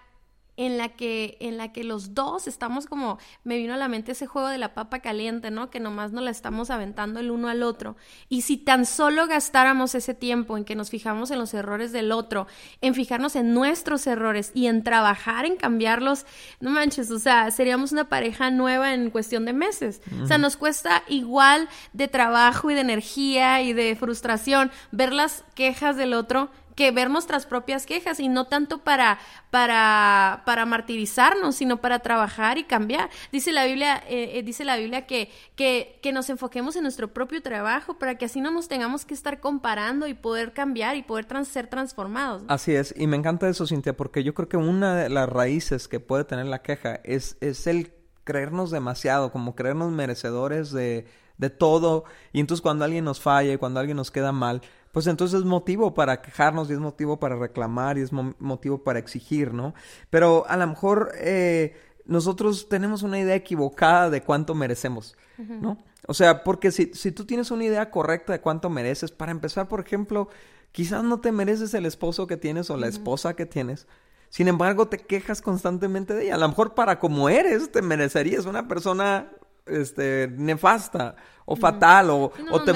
en 0.59 0.77
la 0.77 0.89
que 0.89 1.37
en 1.39 1.55
la 1.55 1.71
que 1.71 1.85
los 1.85 2.13
dos 2.13 2.45
estamos 2.45 2.85
como 2.85 3.17
me 3.45 3.55
vino 3.55 3.73
a 3.73 3.77
la 3.77 3.87
mente 3.87 4.11
ese 4.11 4.27
juego 4.27 4.49
de 4.49 4.57
la 4.57 4.73
papa 4.73 4.99
caliente, 4.99 5.51
¿no? 5.51 5.69
Que 5.69 5.79
nomás 5.79 6.11
nos 6.11 6.21
la 6.21 6.31
estamos 6.31 6.69
aventando 6.69 7.21
el 7.21 7.31
uno 7.31 7.47
al 7.47 7.63
otro. 7.63 7.95
Y 8.27 8.41
si 8.41 8.57
tan 8.57 8.85
solo 8.85 9.25
gastáramos 9.25 9.95
ese 9.95 10.13
tiempo 10.13 10.57
en 10.57 10.65
que 10.65 10.75
nos 10.75 10.89
fijamos 10.89 11.31
en 11.31 11.39
los 11.39 11.53
errores 11.53 11.93
del 11.93 12.11
otro, 12.11 12.45
en 12.81 12.93
fijarnos 12.93 13.37
en 13.37 13.53
nuestros 13.53 14.05
errores 14.05 14.51
y 14.53 14.67
en 14.67 14.83
trabajar 14.83 15.45
en 15.45 15.55
cambiarlos, 15.55 16.25
no 16.59 16.71
manches, 16.71 17.09
o 17.09 17.19
sea, 17.19 17.51
seríamos 17.51 17.93
una 17.93 18.09
pareja 18.09 18.51
nueva 18.51 18.93
en 18.93 19.11
cuestión 19.11 19.45
de 19.45 19.53
meses. 19.53 20.01
O 20.21 20.27
sea, 20.27 20.37
nos 20.37 20.57
cuesta 20.57 21.03
igual 21.07 21.69
de 21.93 22.09
trabajo 22.09 22.69
y 22.69 22.73
de 22.73 22.81
energía 22.81 23.61
y 23.61 23.71
de 23.71 23.95
frustración 23.95 24.71
ver 24.91 25.13
las 25.13 25.45
quejas 25.55 25.95
del 25.95 26.13
otro 26.13 26.49
que 26.79 26.91
ver 26.91 27.09
nuestras 27.09 27.45
propias 27.45 27.85
quejas 27.85 28.21
y 28.21 28.29
no 28.29 28.45
tanto 28.45 28.85
para, 28.85 29.19
para, 29.51 30.43
para 30.45 30.65
martirizarnos, 30.65 31.57
sino 31.57 31.81
para 31.81 31.99
trabajar 31.99 32.57
y 32.57 32.63
cambiar. 32.63 33.09
Dice 33.33 33.51
la 33.51 33.65
Biblia, 33.65 34.01
eh, 34.07 34.37
eh, 34.37 34.43
dice 34.43 34.63
la 34.63 34.77
Biblia 34.77 35.05
que, 35.05 35.29
que, 35.57 35.99
que 36.01 36.13
nos 36.13 36.29
enfoquemos 36.29 36.77
en 36.77 36.83
nuestro 36.83 37.09
propio 37.09 37.41
trabajo 37.41 37.95
para 37.95 38.15
que 38.15 38.23
así 38.23 38.39
no 38.39 38.49
nos 38.49 38.69
tengamos 38.69 39.03
que 39.03 39.13
estar 39.13 39.41
comparando 39.41 40.07
y 40.07 40.13
poder 40.13 40.53
cambiar 40.53 40.95
y 40.95 41.03
poder 41.03 41.27
ser 41.45 41.67
transformados. 41.67 42.43
Así 42.47 42.73
es, 42.73 42.95
y 42.95 43.07
me 43.07 43.17
encanta 43.17 43.49
eso, 43.49 43.67
Cintia, 43.67 43.97
porque 43.97 44.23
yo 44.23 44.33
creo 44.33 44.47
que 44.47 44.55
una 44.55 44.95
de 44.95 45.09
las 45.09 45.27
raíces 45.27 45.89
que 45.89 45.99
puede 45.99 46.23
tener 46.23 46.45
la 46.45 46.61
queja 46.61 47.01
es, 47.03 47.35
es 47.41 47.67
el 47.67 47.91
creernos 48.23 48.71
demasiado, 48.71 49.33
como 49.33 49.53
creernos 49.53 49.91
merecedores 49.91 50.71
de, 50.71 51.07
de 51.37 51.49
todo, 51.49 52.05
y 52.31 52.39
entonces 52.39 52.61
cuando 52.61 52.85
alguien 52.85 53.03
nos 53.03 53.19
falla 53.19 53.51
y 53.51 53.57
cuando 53.57 53.81
alguien 53.81 53.97
nos 53.97 54.11
queda 54.11 54.31
mal, 54.31 54.61
pues 54.91 55.07
entonces 55.07 55.39
es 55.39 55.45
motivo 55.45 55.93
para 55.93 56.21
quejarnos 56.21 56.69
y 56.69 56.73
es 56.73 56.79
motivo 56.79 57.19
para 57.19 57.35
reclamar 57.35 57.97
y 57.97 58.01
es 58.01 58.11
motivo 58.11 58.83
para 58.83 58.99
exigir, 58.99 59.53
¿no? 59.53 59.73
Pero 60.09 60.45
a 60.47 60.57
lo 60.57 60.67
mejor 60.67 61.11
eh, 61.15 61.75
nosotros 62.05 62.69
tenemos 62.69 63.03
una 63.03 63.19
idea 63.19 63.35
equivocada 63.35 64.09
de 64.09 64.21
cuánto 64.21 64.55
merecemos, 64.55 65.15
¿no? 65.37 65.77
O 66.07 66.13
sea, 66.13 66.43
porque 66.43 66.71
si, 66.71 66.91
si 66.93 67.11
tú 67.11 67.25
tienes 67.25 67.51
una 67.51 67.65
idea 67.65 67.91
correcta 67.91 68.33
de 68.33 68.41
cuánto 68.41 68.69
mereces, 68.69 69.11
para 69.11 69.31
empezar, 69.31 69.67
por 69.67 69.79
ejemplo, 69.79 70.29
quizás 70.71 71.03
no 71.03 71.19
te 71.19 71.31
mereces 71.31 71.73
el 71.73 71.85
esposo 71.85 72.25
que 72.25 72.37
tienes 72.37 72.69
o 72.69 72.77
la 72.77 72.87
esposa 72.87 73.35
que 73.35 73.45
tienes, 73.45 73.87
sin 74.29 74.47
embargo, 74.47 74.87
te 74.87 74.99
quejas 74.99 75.41
constantemente 75.41 76.13
de 76.13 76.25
ella. 76.25 76.35
A 76.35 76.37
lo 76.37 76.47
mejor 76.47 76.75
para 76.75 76.99
como 76.99 77.29
eres, 77.29 77.71
te 77.71 77.81
merecerías 77.81 78.45
una 78.45 78.67
persona 78.67 79.31
este, 79.69 80.29
nefasta 80.35 81.15
o 81.51 81.55
fatal 81.55 82.11
o, 82.11 82.31
o, 82.51 82.63
te 82.63 82.71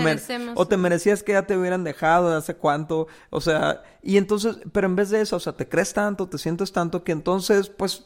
o 0.55 0.67
te 0.67 0.77
merecías 0.77 1.21
que 1.21 1.33
ya 1.33 1.43
te 1.43 1.55
hubieran 1.55 1.83
dejado 1.83 2.31
de 2.31 2.37
hace 2.37 2.55
cuánto, 2.55 3.07
o 3.29 3.39
sea, 3.39 3.83
y 4.01 4.17
entonces, 4.17 4.57
pero 4.71 4.87
en 4.87 4.95
vez 4.95 5.11
de 5.11 5.21
eso, 5.21 5.35
o 5.35 5.39
sea, 5.39 5.53
te 5.53 5.69
crees 5.69 5.93
tanto, 5.93 6.27
te 6.27 6.39
sientes 6.39 6.71
tanto 6.71 7.03
que 7.03 7.11
entonces, 7.11 7.69
pues, 7.69 8.03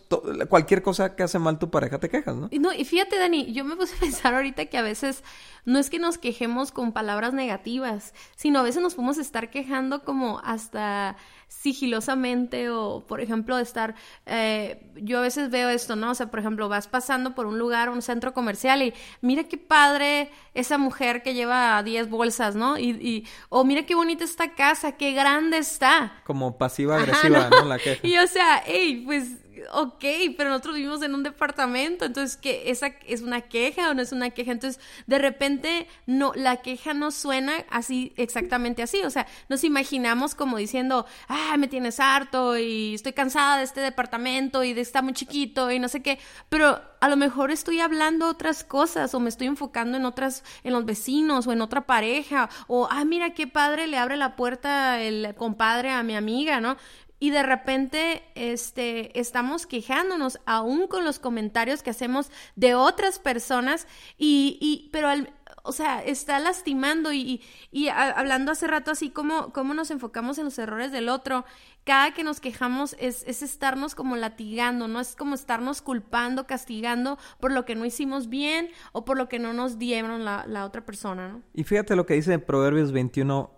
cualquier 0.50 0.82
cosa 0.82 1.16
que 1.16 1.24
hace 1.24 1.40
mal 1.40 1.58
tu 1.58 1.70
pareja 1.70 2.00
te 2.00 2.10
quejas, 2.10 2.36
¿no? 2.36 2.50
Y, 2.52 2.60
no, 2.60 2.74
y 2.74 2.84
fíjate, 2.84 3.18
Dani, 3.18 3.54
yo 3.54 3.64
me 3.64 3.78
puse 3.78 3.96
a 3.96 4.00
pensar 4.02 4.36
ahorita 4.36 4.66
que 4.66 4.78
a 4.78 4.82
veces 4.82 5.24
no 5.64 5.80
es 5.80 5.90
que 5.90 6.00
nos 6.00 6.18
quejemos 6.18 6.74
con 6.74 6.92
palabras 6.92 7.34
negativas, 7.34 8.14
sino 8.36 8.60
a 8.60 8.64
veces 8.64 8.82
nos 8.82 8.96
podemos 8.96 9.18
estar 9.20 9.50
quejando 9.50 10.04
como 10.04 10.40
hasta 10.44 11.16
sigilosamente 11.48 12.70
o, 12.70 13.06
por 13.08 13.22
ejemplo, 13.22 13.58
estar, 13.58 13.96
eh, 14.26 14.92
yo 14.96 15.20
a 15.20 15.22
veces 15.22 15.50
veo 15.50 15.70
esto, 15.70 15.96
¿no? 15.96 16.12
O 16.12 16.16
sea, 16.16 16.30
por 16.30 16.40
ejemplo, 16.40 16.70
vas 16.70 16.88
pasando 16.88 17.36
por 17.36 17.46
un 17.46 17.58
lugar, 17.58 17.90
un 17.90 18.02
centro 18.02 18.34
comercial 18.34 18.82
y 18.82 18.94
mira 19.22 19.46
qué 19.46 19.58
padre 19.58 20.30
esa 20.54 20.78
mujer 20.78 21.24
que 21.24 21.34
lleva 21.34 21.82
10 21.84 22.10
bolsas, 22.10 22.56
¿no? 22.56 22.78
Y, 22.78 22.90
y, 22.90 23.28
o 23.50 23.64
mira 23.64 23.86
qué 23.86 23.96
bonita 23.96 24.24
esta 24.24 24.54
casa, 24.54 24.94
qué 24.94 25.14
grande 25.14 25.58
está. 25.58 26.22
Como 26.26 26.58
pasiva 26.58 26.98
agresiva, 26.98 27.50
¿no? 27.50 27.66
La 27.66 27.80
queja. 27.80 28.00
Y 28.08 28.18
o 28.18 28.28
sea, 28.28 28.64
hey, 28.66 29.04
pues 29.06 29.47
ok, 29.72 30.04
pero 30.38 30.50
nosotros 30.50 30.76
vivimos 30.76 31.02
en 31.02 31.16
un 31.16 31.24
departamento, 31.24 32.06
entonces, 32.06 32.38
¿qué? 32.38 32.70
¿Esa 32.70 32.88
es 33.06 33.22
una 33.22 33.42
queja 33.42 33.90
o 33.90 33.94
no 33.94 34.02
es 34.02 34.12
una 34.12 34.30
queja? 34.30 34.52
Entonces, 34.52 34.82
de 35.06 35.18
repente, 35.20 35.88
no, 36.06 36.32
la 36.36 36.58
queja 36.58 36.94
no 36.94 37.12
suena 37.12 37.54
así, 37.70 38.14
exactamente 38.18 38.84
así, 38.84 39.02
o 39.04 39.10
sea, 39.10 39.28
nos 39.50 39.64
imaginamos 39.64 40.36
como 40.36 40.58
diciendo, 40.58 41.06
ah, 41.28 41.56
me 41.58 41.68
tienes 41.68 42.00
harto 42.00 42.58
y 42.58 42.96
estoy 42.96 43.14
cansada 43.14 43.58
de 43.58 43.64
este 43.64 43.82
departamento 43.82 44.64
y 44.64 44.74
de 44.74 44.82
está 44.82 45.02
muy 45.02 45.14
chiquito 45.14 45.72
y 45.72 45.80
no 45.80 45.88
sé 45.88 46.02
qué, 46.02 46.20
pero 46.50 46.82
a 47.00 47.10
lo 47.10 47.18
mejor 47.18 47.52
estoy 47.52 47.80
hablando 47.80 48.28
otras 48.28 48.64
cosas 48.64 49.14
o 49.14 49.20
me 49.20 49.30
estoy 49.30 49.48
enfocando 49.48 49.98
en 49.98 50.06
otras, 50.06 50.44
en 50.64 50.74
los 50.74 50.86
vecinos 50.86 51.48
o 51.48 51.52
en 51.52 51.62
otra 51.62 51.86
pareja 51.86 52.50
o, 52.68 52.88
ah, 52.90 53.06
mira 53.06 53.34
qué 53.34 53.48
padre 53.48 53.88
le 53.88 53.98
abre 53.98 54.18
la 54.18 54.36
puerta 54.36 55.02
el 55.02 55.36
compadre 55.36 55.92
a 55.92 56.04
mi 56.04 56.16
amiga, 56.16 56.60
¿no? 56.60 56.78
Y 57.20 57.32
de 57.32 57.44
repente 57.44 58.24
este, 58.36 59.20
estamos 59.20 59.66
quejándonos 59.66 60.40
aún 60.46 60.88
con 60.88 61.06
los 61.06 61.20
comentarios 61.20 61.84
que 61.84 61.90
hacemos 61.90 62.30
de 62.56 62.76
otras 62.76 63.20
personas 63.20 63.88
y, 64.18 64.58
y 64.62 64.90
pero 64.92 65.10
al, 65.10 65.34
o 65.68 65.74
sea, 65.74 66.02
está 66.04 66.40
lastimando 66.40 67.12
y, 67.12 67.42
y, 67.72 67.90
hablando 67.90 68.52
hace 68.52 68.68
rato 68.68 68.92
así 68.92 69.10
como, 69.10 69.52
como 69.52 69.74
nos 69.74 69.92
enfocamos 69.92 70.38
en 70.38 70.46
los 70.46 70.58
errores 70.60 70.92
del 70.92 71.10
otro, 71.10 71.46
cada 71.84 72.14
que 72.14 72.24
nos 72.24 72.40
quejamos 72.40 72.96
es, 73.00 73.24
es, 73.28 73.44
estarnos 73.44 73.94
como 73.94 74.16
latigando, 74.16 74.88
no 74.88 75.00
es 75.00 75.16
como 75.16 75.36
estarnos 75.36 75.82
culpando, 75.82 76.48
castigando 76.48 77.18
por 77.40 77.52
lo 77.52 77.66
que 77.66 77.76
no 77.76 77.86
hicimos 77.86 78.30
bien 78.30 78.70
o 78.94 79.06
por 79.06 79.18
lo 79.18 79.28
que 79.28 79.40
no 79.40 79.54
nos 79.54 79.78
dieron 79.78 80.24
la, 80.24 80.46
la 80.48 80.66
otra 80.66 80.86
persona, 80.86 81.28
¿no? 81.30 81.42
Y 81.54 81.64
fíjate 81.64 81.96
lo 81.96 82.06
que 82.06 82.14
dice 82.14 82.34
en 82.34 82.42
Proverbios 82.42 82.92
21, 82.92 83.52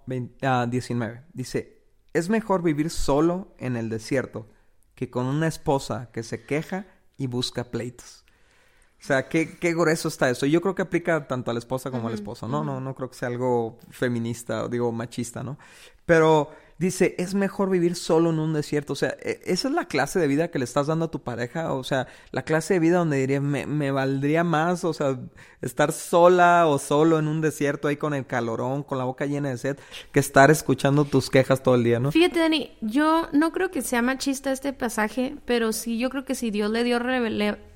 19, 0.67 1.23
dice, 1.33 1.78
es 2.13 2.29
mejor 2.29 2.63
vivir 2.63 2.89
solo 2.89 3.53
en 3.57 3.75
el 3.75 3.89
desierto 3.89 4.47
que 4.95 5.09
con 5.09 5.25
una 5.25 5.47
esposa 5.47 6.09
que 6.11 6.23
se 6.23 6.45
queja 6.45 6.85
y 7.17 7.27
busca 7.27 7.65
pleitos. 7.65 8.25
O 9.01 9.05
sea, 9.05 9.29
qué, 9.29 9.57
qué 9.57 9.73
grueso 9.73 10.09
está 10.09 10.29
eso. 10.29 10.45
Yo 10.45 10.59
creo 10.61 10.75
que 10.75 10.81
aplica 10.81 11.25
tanto 11.25 11.51
a 11.51 11.53
la 11.53 11.59
esposa 11.59 11.89
como 11.89 12.09
al 12.09 12.13
esposo, 12.13 12.49
¿no? 12.49 12.65
No, 12.65 12.81
no 12.81 12.95
creo 12.95 13.09
que 13.09 13.15
sea 13.15 13.29
algo 13.29 13.79
feminista 13.89 14.65
o 14.65 14.67
digo 14.67 14.91
machista, 14.91 15.41
¿no? 15.41 15.57
Pero 16.05 16.51
dice, 16.79 17.15
es 17.19 17.35
mejor 17.35 17.69
vivir 17.69 17.95
solo 17.95 18.31
en 18.31 18.39
un 18.39 18.53
desierto. 18.53 18.93
O 18.93 18.95
sea, 18.95 19.15
e, 19.21 19.41
esa 19.45 19.67
es 19.67 19.73
la 19.73 19.85
clase 19.85 20.17
de 20.17 20.27
vida 20.27 20.47
que 20.47 20.57
le 20.57 20.65
estás 20.65 20.87
dando 20.87 21.05
a 21.05 21.11
tu 21.11 21.21
pareja. 21.21 21.73
O 21.73 21.83
sea, 21.83 22.07
la 22.31 22.43
clase 22.43 22.75
de 22.75 22.79
vida 22.79 22.97
donde 22.97 23.17
diría, 23.17 23.41
me, 23.41 23.91
valdría 23.91 24.43
más, 24.43 24.83
o 24.85 24.93
sea, 24.93 25.19
estar 25.61 25.91
sola 25.91 26.65
o 26.67 26.79
solo 26.79 27.19
en 27.19 27.27
un 27.27 27.41
desierto 27.41 27.89
ahí 27.89 27.97
con 27.97 28.13
el 28.13 28.25
calorón, 28.25 28.83
con 28.83 28.97
la 28.97 29.03
boca 29.03 29.25
llena 29.25 29.49
de 29.49 29.57
sed, 29.57 29.77
que 30.11 30.21
estar 30.21 30.49
escuchando 30.49 31.05
tus 31.05 31.29
quejas 31.29 31.61
todo 31.61 31.75
el 31.75 31.83
día, 31.83 31.99
¿no? 31.99 32.11
Fíjate, 32.11 32.39
Dani, 32.39 32.71
yo 32.81 33.27
no 33.33 33.51
creo 33.51 33.69
que 33.69 33.81
sea 33.81 34.01
machista 34.01 34.51
este 34.51 34.71
pasaje, 34.71 35.35
pero 35.45 35.73
sí 35.73 35.99
yo 35.99 36.09
creo 36.09 36.23
que 36.23 36.33
si 36.33 36.49
Dios 36.49 36.71
le 36.71 36.85
dio 36.85 36.97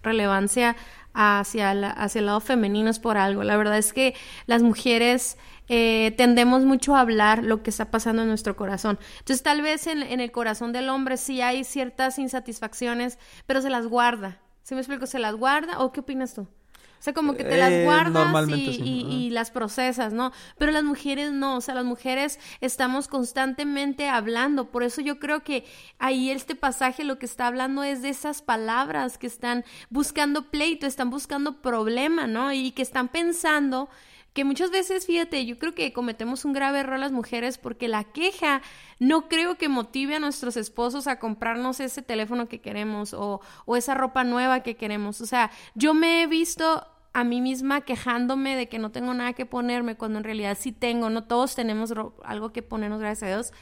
relevancia 0.02 0.78
hacia, 1.14 1.72
hacia 1.72 2.20
el 2.20 2.26
lado 2.26 2.40
femenino 2.40 2.90
es 2.90 3.00
por 3.00 3.18
algo. 3.18 3.44
La 3.44 3.58
verdad 3.58 3.78
es 3.78 3.94
que 3.94 4.16
las 4.48 4.64
mujeres 4.64 5.38
eh, 5.70 6.14
tendemos 6.18 6.66
mucho 6.66 6.96
a 6.96 7.02
hablar 7.02 7.44
lo 7.44 7.64
que 7.64 7.70
está 7.70 7.90
pasando 7.92 8.22
en 8.22 8.28
nuestro 8.28 8.56
corazón. 8.56 9.00
Entonces, 9.20 9.44
tal 9.44 9.62
vez 9.62 9.88
en, 9.88 10.02
el 10.02 10.32
corazón 10.32 10.74
del 10.74 10.90
hombre 10.90 11.18
sí 11.18 11.42
hay 11.42 11.64
ciertas 11.64 12.20
insatisfacciones, 12.20 13.18
pero 13.46 13.62
se 13.62 13.70
las 13.70 13.88
guarda. 13.88 14.40
¿Sí 14.64 14.76
me 14.76 14.82
explico? 14.82 15.06
¿Se 15.08 15.20
las 15.20 15.36
guarda 15.36 15.80
o 15.80 15.92
qué 15.92 16.02
opinas 16.02 16.34
tú? 16.34 16.42
O 16.42 17.04
sea, 17.04 17.12
como 17.12 17.36
que 17.36 17.44
te 17.44 17.58
las 17.58 17.70
eh, 17.70 17.84
guardas 17.84 18.48
y, 18.50 19.30
las 19.30 19.52
procesas, 19.52 20.14
¿no? 20.14 20.32
Pero 20.58 20.72
las 20.72 20.86
mujeres 20.86 21.34
no, 21.34 21.58
o 21.58 21.62
sea, 21.62 21.76
las 21.76 21.84
mujeres 21.84 22.40
estamos 22.62 23.10
constantemente 23.10 24.08
hablando. 24.08 24.72
Por 24.72 24.84
eso 24.84 25.02
yo 25.02 25.20
creo 25.20 25.44
que 25.44 25.66
ahí 26.00 26.30
este 26.30 26.56
pasaje 26.56 27.04
lo 27.04 27.20
que 27.20 27.26
está 27.26 27.48
hablando 27.48 27.84
es 27.84 28.04
de 28.04 28.10
esas 28.10 28.42
palabras 28.42 29.18
que 29.18 29.28
están 29.28 29.66
buscando 29.90 30.50
pleito, 30.50 30.88
están 30.88 31.10
buscando 31.10 31.62
problema, 31.62 32.26
¿no? 32.26 32.54
Y 32.54 32.72
que 32.72 32.82
están 32.82 33.10
pensando 33.10 33.90
que 34.34 34.46
muchas 34.46 34.72
veces, 34.72 35.06
fíjate, 35.06 35.46
yo 35.46 35.60
creo 35.60 35.76
que 35.76 35.94
cometemos 35.94 36.44
un 36.44 36.54
grave 36.54 36.80
error 36.80 37.00
las 37.00 37.12
mujeres 37.12 37.58
porque 37.58 37.88
la 37.88 38.04
queja 38.04 38.62
no 39.00 39.30
creo 39.30 39.58
que 39.58 39.70
motive 39.70 40.16
a 40.16 40.20
nuestros 40.20 40.58
esposos 40.58 41.08
a 41.08 41.20
comprarnos 41.20 41.80
ese 41.80 42.02
teléfono 42.02 42.48
que 42.48 42.60
queremos 42.60 43.14
o, 43.14 43.42
o 43.66 43.76
esa 43.76 43.94
ropa 43.94 44.24
nueva 44.24 44.62
que 44.62 44.76
queremos. 44.76 45.22
O 45.22 45.28
sea, 45.28 45.52
yo 45.76 45.94
me 45.94 46.24
he 46.24 46.28
visto 46.28 46.88
a 47.14 47.24
mí 47.24 47.42
misma 47.42 47.82
quejándome 47.82 48.56
de 48.56 48.68
que 48.68 48.80
no 48.80 48.92
tengo 48.92 49.14
nada 49.14 49.34
que 49.34 49.46
ponerme 49.46 49.96
cuando 49.96 50.18
en 50.18 50.24
realidad 50.24 50.58
sí 50.60 50.72
tengo, 50.72 51.12
no 51.12 51.26
todos 51.26 51.54
tenemos 51.54 51.94
algo 52.24 52.52
que 52.52 52.64
ponernos, 52.64 53.00
gracias 53.00 53.24
a 53.24 53.36
Dios, 53.36 53.54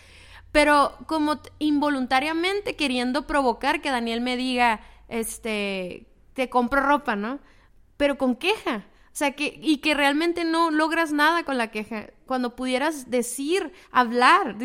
pero 0.54 0.98
como 1.06 1.42
involuntariamente 1.60 2.78
queriendo 2.78 3.28
provocar 3.28 3.82
que 3.82 3.92
Daniel 3.92 4.22
me 4.22 4.38
diga, 4.38 4.80
este, 5.10 6.08
te 6.34 6.50
compro 6.50 6.82
ropa, 6.82 7.18
¿no? 7.18 7.40
Pero 7.98 8.18
con 8.18 8.36
queja. 8.36 8.86
O 9.14 9.16
sea, 9.16 9.34
que, 9.34 9.60
y 9.62 9.78
que 9.78 9.94
realmente 9.94 10.46
no 10.46 10.72
logras 10.72 11.12
nada 11.12 11.44
con 11.44 11.58
la 11.58 11.70
queja. 11.70 12.08
Cuando 12.26 12.56
pudieras 12.56 13.10
decir, 13.10 13.74
hablar. 13.92 14.56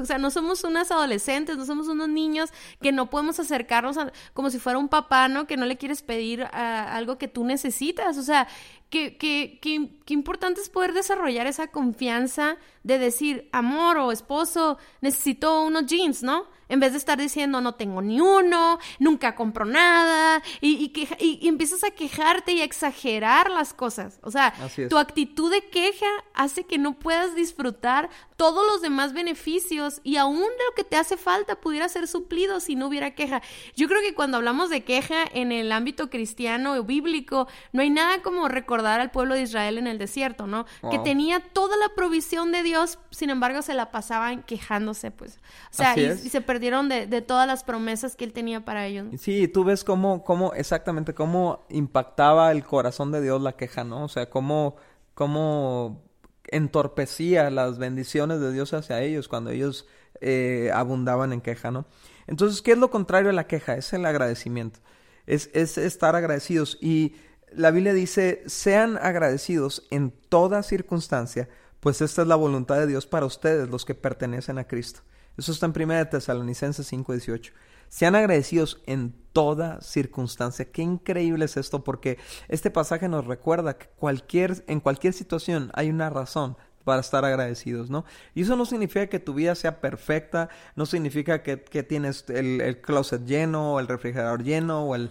O 0.00 0.04
sea, 0.04 0.18
no 0.18 0.30
somos 0.30 0.62
unas 0.62 0.92
adolescentes, 0.92 1.56
no 1.56 1.66
somos 1.66 1.88
unos 1.88 2.08
niños 2.08 2.50
que 2.80 2.92
no 2.92 3.10
podemos 3.10 3.40
acercarnos 3.40 3.96
como 4.32 4.50
si 4.50 4.60
fuera 4.60 4.78
un 4.78 4.88
papá, 4.88 5.26
¿no? 5.26 5.48
Que 5.48 5.56
no 5.56 5.66
le 5.66 5.76
quieres 5.76 6.02
pedir 6.02 6.44
algo 6.44 7.18
que 7.18 7.26
tú 7.26 7.44
necesitas. 7.44 8.16
O 8.16 8.22
sea, 8.22 8.46
que, 8.90 9.16
que, 9.16 9.58
que, 9.60 10.14
importante 10.14 10.60
es 10.60 10.68
poder 10.68 10.92
desarrollar 10.92 11.48
esa 11.48 11.66
confianza 11.66 12.58
de 12.84 13.00
decir, 13.00 13.48
amor 13.50 13.98
o 13.98 14.12
esposo, 14.12 14.78
necesito 15.00 15.62
unos 15.64 15.86
jeans, 15.86 16.22
¿no? 16.22 16.46
En 16.68 16.80
vez 16.80 16.92
de 16.92 16.98
estar 16.98 17.18
diciendo, 17.18 17.60
no 17.60 17.74
tengo 17.74 18.02
ni 18.02 18.20
uno, 18.20 18.78
nunca 18.98 19.34
compro 19.34 19.64
nada, 19.64 20.42
y, 20.60 20.92
y, 21.20 21.48
empiezas 21.48 21.84
a 21.84 21.90
quejarte 21.90 22.52
y 22.52 22.60
a 22.60 22.64
exagerar 22.64 23.50
las 23.50 23.72
cosas. 23.72 24.18
O 24.22 24.30
sea, 24.30 24.52
tu 24.88 24.98
actitud 24.98 25.50
de 25.50 25.68
queja 25.68 26.06
hace 26.34 26.64
que 26.64 26.78
no 26.78 26.98
puedas 26.98 27.34
disfrutar 27.34 28.10
todos 28.36 28.66
los 28.66 28.82
demás 28.82 29.12
beneficios 29.12 30.00
y 30.04 30.16
aún 30.16 30.40
de 30.40 30.42
lo 30.42 30.74
que 30.76 30.84
te 30.84 30.96
hace 30.96 31.16
falta 31.16 31.60
pudiera 31.60 31.88
ser 31.88 32.06
suplido 32.06 32.60
si 32.60 32.76
no 32.76 32.86
hubiera 32.86 33.14
queja. 33.14 33.42
Yo 33.74 33.88
creo 33.88 34.00
que 34.02 34.14
cuando 34.14 34.36
hablamos 34.36 34.68
de 34.70 34.84
queja 34.84 35.24
en 35.32 35.52
el 35.52 35.72
ámbito 35.72 36.10
cristiano 36.10 36.74
o 36.74 36.82
bíblico, 36.82 37.48
no 37.72 37.82
hay 37.82 37.90
nada 37.90 38.22
como 38.22 38.48
recordar 38.48 39.00
al 39.00 39.10
pueblo 39.10 39.34
de 39.34 39.42
Israel 39.42 39.78
en 39.78 39.86
el 39.86 39.98
desierto, 39.98 40.46
¿no? 40.46 40.66
Que 40.90 40.98
tenía 40.98 41.40
toda 41.40 41.76
la 41.76 41.88
provisión 41.94 42.52
de 42.52 42.62
Dios, 42.62 42.98
sin 43.10 43.30
embargo 43.30 43.62
se 43.62 43.74
la 43.74 43.90
pasaban 43.90 44.42
quejándose, 44.42 45.10
pues. 45.10 45.38
O 45.70 45.74
sea, 45.74 45.98
y, 45.98 46.16
se 46.16 46.40
perdieron 46.56 46.88
de, 46.88 47.20
todas 47.20 47.46
las 47.46 47.64
promesas 47.64 48.16
que 48.16 48.24
él 48.24 48.32
tenía 48.32 48.64
para 48.64 48.86
ellos. 48.86 49.08
Sí, 49.18 49.46
tú 49.46 49.62
ves 49.62 49.84
cómo, 49.84 50.24
cómo, 50.24 50.54
exactamente, 50.54 51.12
cómo 51.12 51.66
impactaba 51.68 52.50
el 52.50 52.64
corazón 52.64 53.12
de 53.12 53.20
Dios 53.20 53.42
la 53.42 53.52
queja, 53.56 53.84
¿no? 53.84 54.04
O 54.04 54.08
sea, 54.08 54.30
cómo, 54.30 54.76
cómo 55.12 56.02
entorpecía 56.46 57.50
las 57.50 57.76
bendiciones 57.76 58.40
de 58.40 58.54
Dios 58.54 58.72
hacia 58.72 59.02
ellos 59.02 59.28
cuando 59.28 59.50
ellos 59.50 59.86
eh, 60.22 60.70
abundaban 60.72 61.34
en 61.34 61.42
queja, 61.42 61.70
¿no? 61.70 61.84
Entonces, 62.26 62.62
¿qué 62.62 62.72
es 62.72 62.78
lo 62.78 62.90
contrario 62.90 63.28
a 63.28 63.34
la 63.34 63.46
queja? 63.46 63.74
Es 63.74 63.92
el 63.92 64.06
agradecimiento. 64.06 64.78
Es, 65.26 65.50
es 65.52 65.76
estar 65.76 66.16
agradecidos. 66.16 66.78
Y 66.80 67.16
la 67.52 67.70
Biblia 67.70 67.92
dice, 67.92 68.44
sean 68.46 68.96
agradecidos 68.96 69.86
en 69.90 70.10
toda 70.10 70.62
circunstancia, 70.62 71.50
pues 71.80 72.00
esta 72.00 72.22
es 72.22 72.28
la 72.28 72.36
voluntad 72.36 72.78
de 72.78 72.86
Dios 72.86 73.06
para 73.06 73.26
ustedes, 73.26 73.68
los 73.68 73.84
que 73.84 73.94
pertenecen 73.94 74.56
a 74.56 74.66
Cristo. 74.66 75.02
Eso 75.36 75.52
está 75.52 75.66
en 75.66 75.72
1 75.72 76.08
Tesalonicenses 76.08 76.86
5:18. 76.90 77.52
Sean 77.88 78.14
agradecidos 78.14 78.82
en 78.86 79.14
toda 79.32 79.80
circunstancia. 79.80 80.70
Qué 80.72 80.82
increíble 80.82 81.44
es 81.44 81.56
esto 81.56 81.84
porque 81.84 82.18
este 82.48 82.70
pasaje 82.70 83.08
nos 83.08 83.26
recuerda 83.26 83.78
que 83.78 83.88
cualquier, 83.96 84.64
en 84.66 84.80
cualquier 84.80 85.12
situación 85.12 85.70
hay 85.74 85.90
una 85.90 86.10
razón 86.10 86.56
para 86.86 87.00
estar 87.00 87.24
agradecidos, 87.24 87.90
¿no? 87.90 88.04
Y 88.32 88.42
eso 88.42 88.54
no 88.54 88.64
significa 88.64 89.08
que 89.08 89.18
tu 89.18 89.34
vida 89.34 89.56
sea 89.56 89.80
perfecta, 89.80 90.50
no 90.76 90.86
significa 90.86 91.42
que, 91.42 91.56
tienes 91.56 92.24
el, 92.28 92.80
closet 92.80 93.26
lleno, 93.26 93.74
o 93.74 93.80
el 93.80 93.88
refrigerador 93.88 94.44
lleno, 94.44 94.84
o 94.84 94.94
el, 94.94 95.10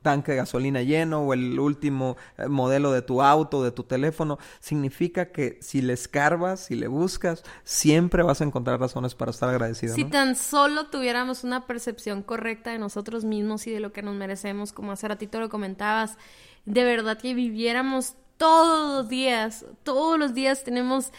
tanque 0.00 0.32
de 0.32 0.38
gasolina 0.38 0.80
lleno, 0.80 1.20
o 1.20 1.34
el 1.34 1.60
último 1.60 2.16
eh, 2.38 2.48
modelo 2.48 2.92
de 2.92 3.02
tu 3.02 3.20
auto, 3.20 3.62
de 3.62 3.72
tu 3.72 3.82
teléfono. 3.82 4.38
Significa 4.58 5.32
que 5.32 5.58
si 5.60 5.82
le 5.82 5.92
escarbas, 5.92 6.60
si 6.60 6.76
le 6.76 6.88
buscas, 6.88 7.44
siempre 7.62 8.22
vas 8.22 8.40
a 8.40 8.44
encontrar 8.44 8.80
razones 8.80 9.14
para 9.14 9.32
estar 9.32 9.50
agradecido. 9.50 9.94
Si 9.94 10.06
tan 10.06 10.34
solo 10.34 10.86
tuviéramos 10.86 11.44
una 11.44 11.66
percepción 11.66 12.22
correcta 12.22 12.70
de 12.70 12.78
nosotros 12.78 13.24
mismos 13.24 13.66
y 13.66 13.70
de 13.70 13.80
lo 13.80 13.92
que 13.92 14.00
nos 14.00 14.14
merecemos, 14.14 14.72
como 14.72 14.92
hace 14.92 15.06
ratito 15.08 15.40
lo 15.40 15.50
comentabas, 15.50 16.16
de 16.64 16.84
verdad 16.84 17.18
que 17.18 17.34
viviéramos 17.34 18.14
todos 18.40 18.96
los 18.96 19.08
días, 19.10 19.66
todos 19.82 20.18
los 20.18 20.32
días 20.32 20.64
tenemos 20.64 21.12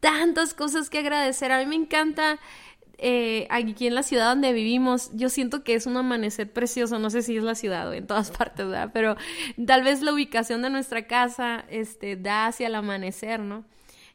tantas 0.00 0.54
cosas 0.54 0.90
que 0.90 0.98
agradecer. 0.98 1.52
A 1.52 1.60
mí 1.60 1.66
me 1.66 1.76
encanta 1.76 2.40
eh, 2.98 3.46
aquí 3.48 3.86
en 3.86 3.94
la 3.94 4.02
ciudad 4.02 4.30
donde 4.30 4.52
vivimos, 4.52 5.12
yo 5.14 5.28
siento 5.28 5.62
que 5.62 5.74
es 5.74 5.86
un 5.86 5.96
amanecer 5.96 6.52
precioso, 6.52 6.98
no 6.98 7.10
sé 7.10 7.22
si 7.22 7.36
es 7.36 7.44
la 7.44 7.54
ciudad 7.54 7.88
o 7.88 7.92
en 7.92 8.08
todas 8.08 8.32
partes, 8.32 8.66
¿verdad? 8.66 8.90
Pero 8.92 9.16
tal 9.64 9.84
vez 9.84 10.02
la 10.02 10.12
ubicación 10.12 10.62
de 10.62 10.70
nuestra 10.70 11.06
casa 11.06 11.64
este, 11.68 12.16
da 12.16 12.46
hacia 12.46 12.66
el 12.66 12.74
amanecer, 12.74 13.38
¿no? 13.38 13.64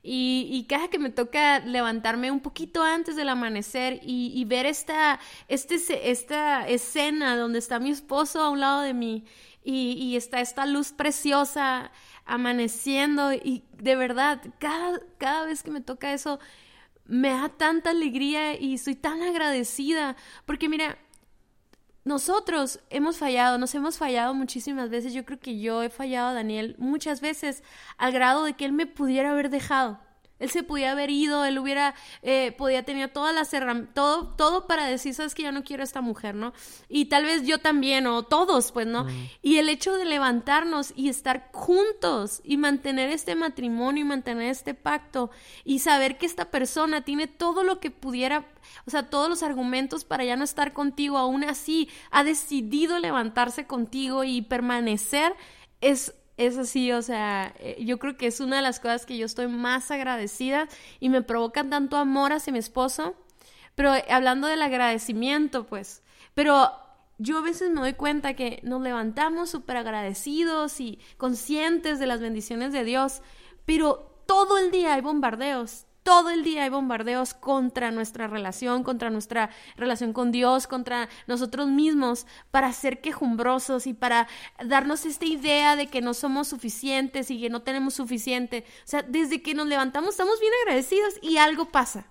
Y, 0.03 0.49
y, 0.51 0.65
cada 0.65 0.89
que 0.89 0.99
me 0.99 1.11
toca 1.11 1.59
levantarme 1.59 2.29
un 2.29 2.41
poquito 2.41 2.83
antes 2.83 3.15
del 3.15 3.29
amanecer 3.29 4.01
y, 4.03 4.33
y 4.35 4.43
ver 4.43 4.65
esta, 4.65 5.19
este, 5.47 5.77
esta 6.09 6.67
escena 6.67 7.37
donde 7.37 7.59
está 7.59 7.79
mi 7.79 7.91
esposo 7.91 8.41
a 8.41 8.49
un 8.49 8.59
lado 8.59 8.81
de 8.81 8.93
mí 8.93 9.25
y, 9.63 9.93
y 9.93 10.17
está 10.17 10.41
esta 10.41 10.65
luz 10.65 10.91
preciosa 10.91 11.91
amaneciendo 12.29 13.33
y 13.33 13.63
de 13.77 13.95
verdad, 13.95 14.41
cada, 14.59 14.99
cada 15.17 15.45
vez 15.45 15.63
que 15.63 15.71
me 15.71 15.81
toca 15.81 16.13
eso, 16.13 16.39
me 17.05 17.29
da 17.29 17.49
tanta 17.49 17.89
alegría 17.89 18.57
y 18.59 18.77
soy 18.77 18.95
tan 18.95 19.21
agradecida, 19.23 20.15
porque 20.45 20.69
mira, 20.69 20.97
nosotros 22.05 22.79
hemos 22.89 23.17
fallado, 23.17 23.57
nos 23.57 23.73
hemos 23.75 23.97
fallado 23.97 24.33
muchísimas 24.33 24.89
veces, 24.89 25.13
yo 25.13 25.25
creo 25.25 25.39
que 25.39 25.59
yo 25.59 25.83
he 25.83 25.89
fallado 25.89 26.29
a 26.29 26.33
Daniel 26.33 26.75
muchas 26.77 27.19
veces 27.19 27.63
al 27.97 28.11
grado 28.11 28.45
de 28.45 28.53
que 28.53 28.65
él 28.65 28.73
me 28.73 28.85
pudiera 28.85 29.31
haber 29.31 29.49
dejado. 29.49 29.99
Él 30.39 30.49
se 30.49 30.63
podía 30.63 30.91
haber 30.91 31.09
ido, 31.09 31.45
él 31.45 31.59
hubiera, 31.59 31.95
eh, 32.21 32.53
podía 32.57 32.83
tener 32.83 33.11
todas 33.11 33.35
las 33.35 33.53
herramientas, 33.53 33.93
todo, 33.93 34.27
todo 34.35 34.67
para 34.67 34.85
decir, 34.85 35.13
sabes 35.13 35.35
que 35.35 35.43
ya 35.43 35.51
no 35.51 35.63
quiero 35.63 35.83
a 35.83 35.85
esta 35.85 36.01
mujer, 36.01 36.35
¿no? 36.35 36.53
Y 36.87 37.05
tal 37.05 37.25
vez 37.25 37.45
yo 37.45 37.59
también, 37.59 38.07
o 38.07 38.23
todos, 38.23 38.71
pues, 38.71 38.87
¿no? 38.87 39.05
Y 39.41 39.57
el 39.57 39.69
hecho 39.69 39.95
de 39.95 40.05
levantarnos 40.05 40.93
y 40.95 41.09
estar 41.09 41.49
juntos 41.53 42.41
y 42.43 42.57
mantener 42.57 43.09
este 43.09 43.35
matrimonio 43.35 44.03
y 44.03 44.07
mantener 44.07 44.49
este 44.49 44.73
pacto 44.73 45.29
y 45.63 45.79
saber 45.79 46.17
que 46.17 46.25
esta 46.25 46.45
persona 46.45 47.01
tiene 47.01 47.27
todo 47.27 47.63
lo 47.63 47.79
que 47.79 47.91
pudiera, 47.91 48.47
o 48.85 48.91
sea, 48.91 49.09
todos 49.09 49.29
los 49.29 49.43
argumentos 49.43 50.05
para 50.05 50.23
ya 50.23 50.35
no 50.35 50.43
estar 50.43 50.73
contigo, 50.73 51.17
aún 51.17 51.43
así 51.43 51.89
ha 52.11 52.23
decidido 52.23 52.99
levantarse 52.99 53.67
contigo 53.67 54.23
y 54.23 54.41
permanecer, 54.41 55.35
es 55.81 56.13
es 56.39 56.57
así, 56.57 56.91
o 56.93 57.01
sea, 57.01 57.53
eh, 57.59 57.83
yo 57.83 57.99
creo 57.99 58.15
que 58.15 58.27
es 58.27 58.39
una 58.39 58.55
de 58.55 58.61
las 58.61 58.79
cosas 58.79 59.05
que 59.05 59.17
yo 59.17 59.25
estoy 59.25 59.49
más 59.49 59.91
agradecida 59.91 60.69
y 61.01 61.09
me 61.09 61.21
provocan 61.21 61.69
tanto 61.69 61.97
amor 61.97 62.31
hacia 62.31 62.53
mi 62.53 62.59
esposo. 62.59 63.13
Pero 63.75 63.93
eh, 63.93 64.05
hablando 64.09 64.47
del 64.47 64.61
agradecimiento, 64.61 65.65
pues, 65.67 66.01
pero 66.33 66.71
yo 67.17 67.39
a 67.39 67.41
veces 67.41 67.71
me 67.71 67.81
doy 67.81 67.93
cuenta 67.93 68.35
que 68.35 68.61
nos 68.63 68.81
levantamos 68.81 69.49
súper 69.49 69.75
agradecidos 69.75 70.79
y 70.79 70.99
conscientes 71.17 71.99
de 71.99 72.07
las 72.07 72.21
bendiciones 72.21 72.71
de 72.71 72.85
Dios, 72.85 73.21
pero 73.65 74.23
todo 74.25 74.57
el 74.57 74.71
día 74.71 74.93
hay 74.93 75.01
bombardeos, 75.01 75.87
todo 76.09 76.31
el 76.31 76.43
día 76.43 76.63
hay 76.63 76.69
bombardeos 76.69 77.35
contra 77.35 77.91
nuestra 77.91 78.25
relación, 78.25 78.83
contra 78.83 79.11
nuestra 79.11 79.51
relación 79.77 80.11
con 80.11 80.31
Dios, 80.31 80.65
contra 80.65 81.07
nosotros 81.27 81.67
mismos, 81.67 82.25
para 82.49 82.73
ser 82.73 82.99
quejumbrosos 82.99 83.85
y 83.85 83.93
para 83.93 84.27
darnos 84.65 85.05
esta 85.05 85.25
idea 85.25 85.75
de 85.75 85.85
que 85.85 86.01
no 86.01 86.15
somos 86.15 86.47
suficientes 86.47 87.29
y 87.29 87.39
que 87.39 87.51
no 87.51 87.61
tenemos 87.61 87.93
suficiente. 87.93 88.65
O 88.79 88.87
sea, 88.87 89.03
desde 89.03 89.43
que 89.43 89.53
nos 89.53 89.67
levantamos 89.67 90.09
estamos 90.09 90.39
bien 90.39 90.51
agradecidos 90.63 91.13
y 91.21 91.37
algo 91.37 91.69
pasa. 91.69 92.07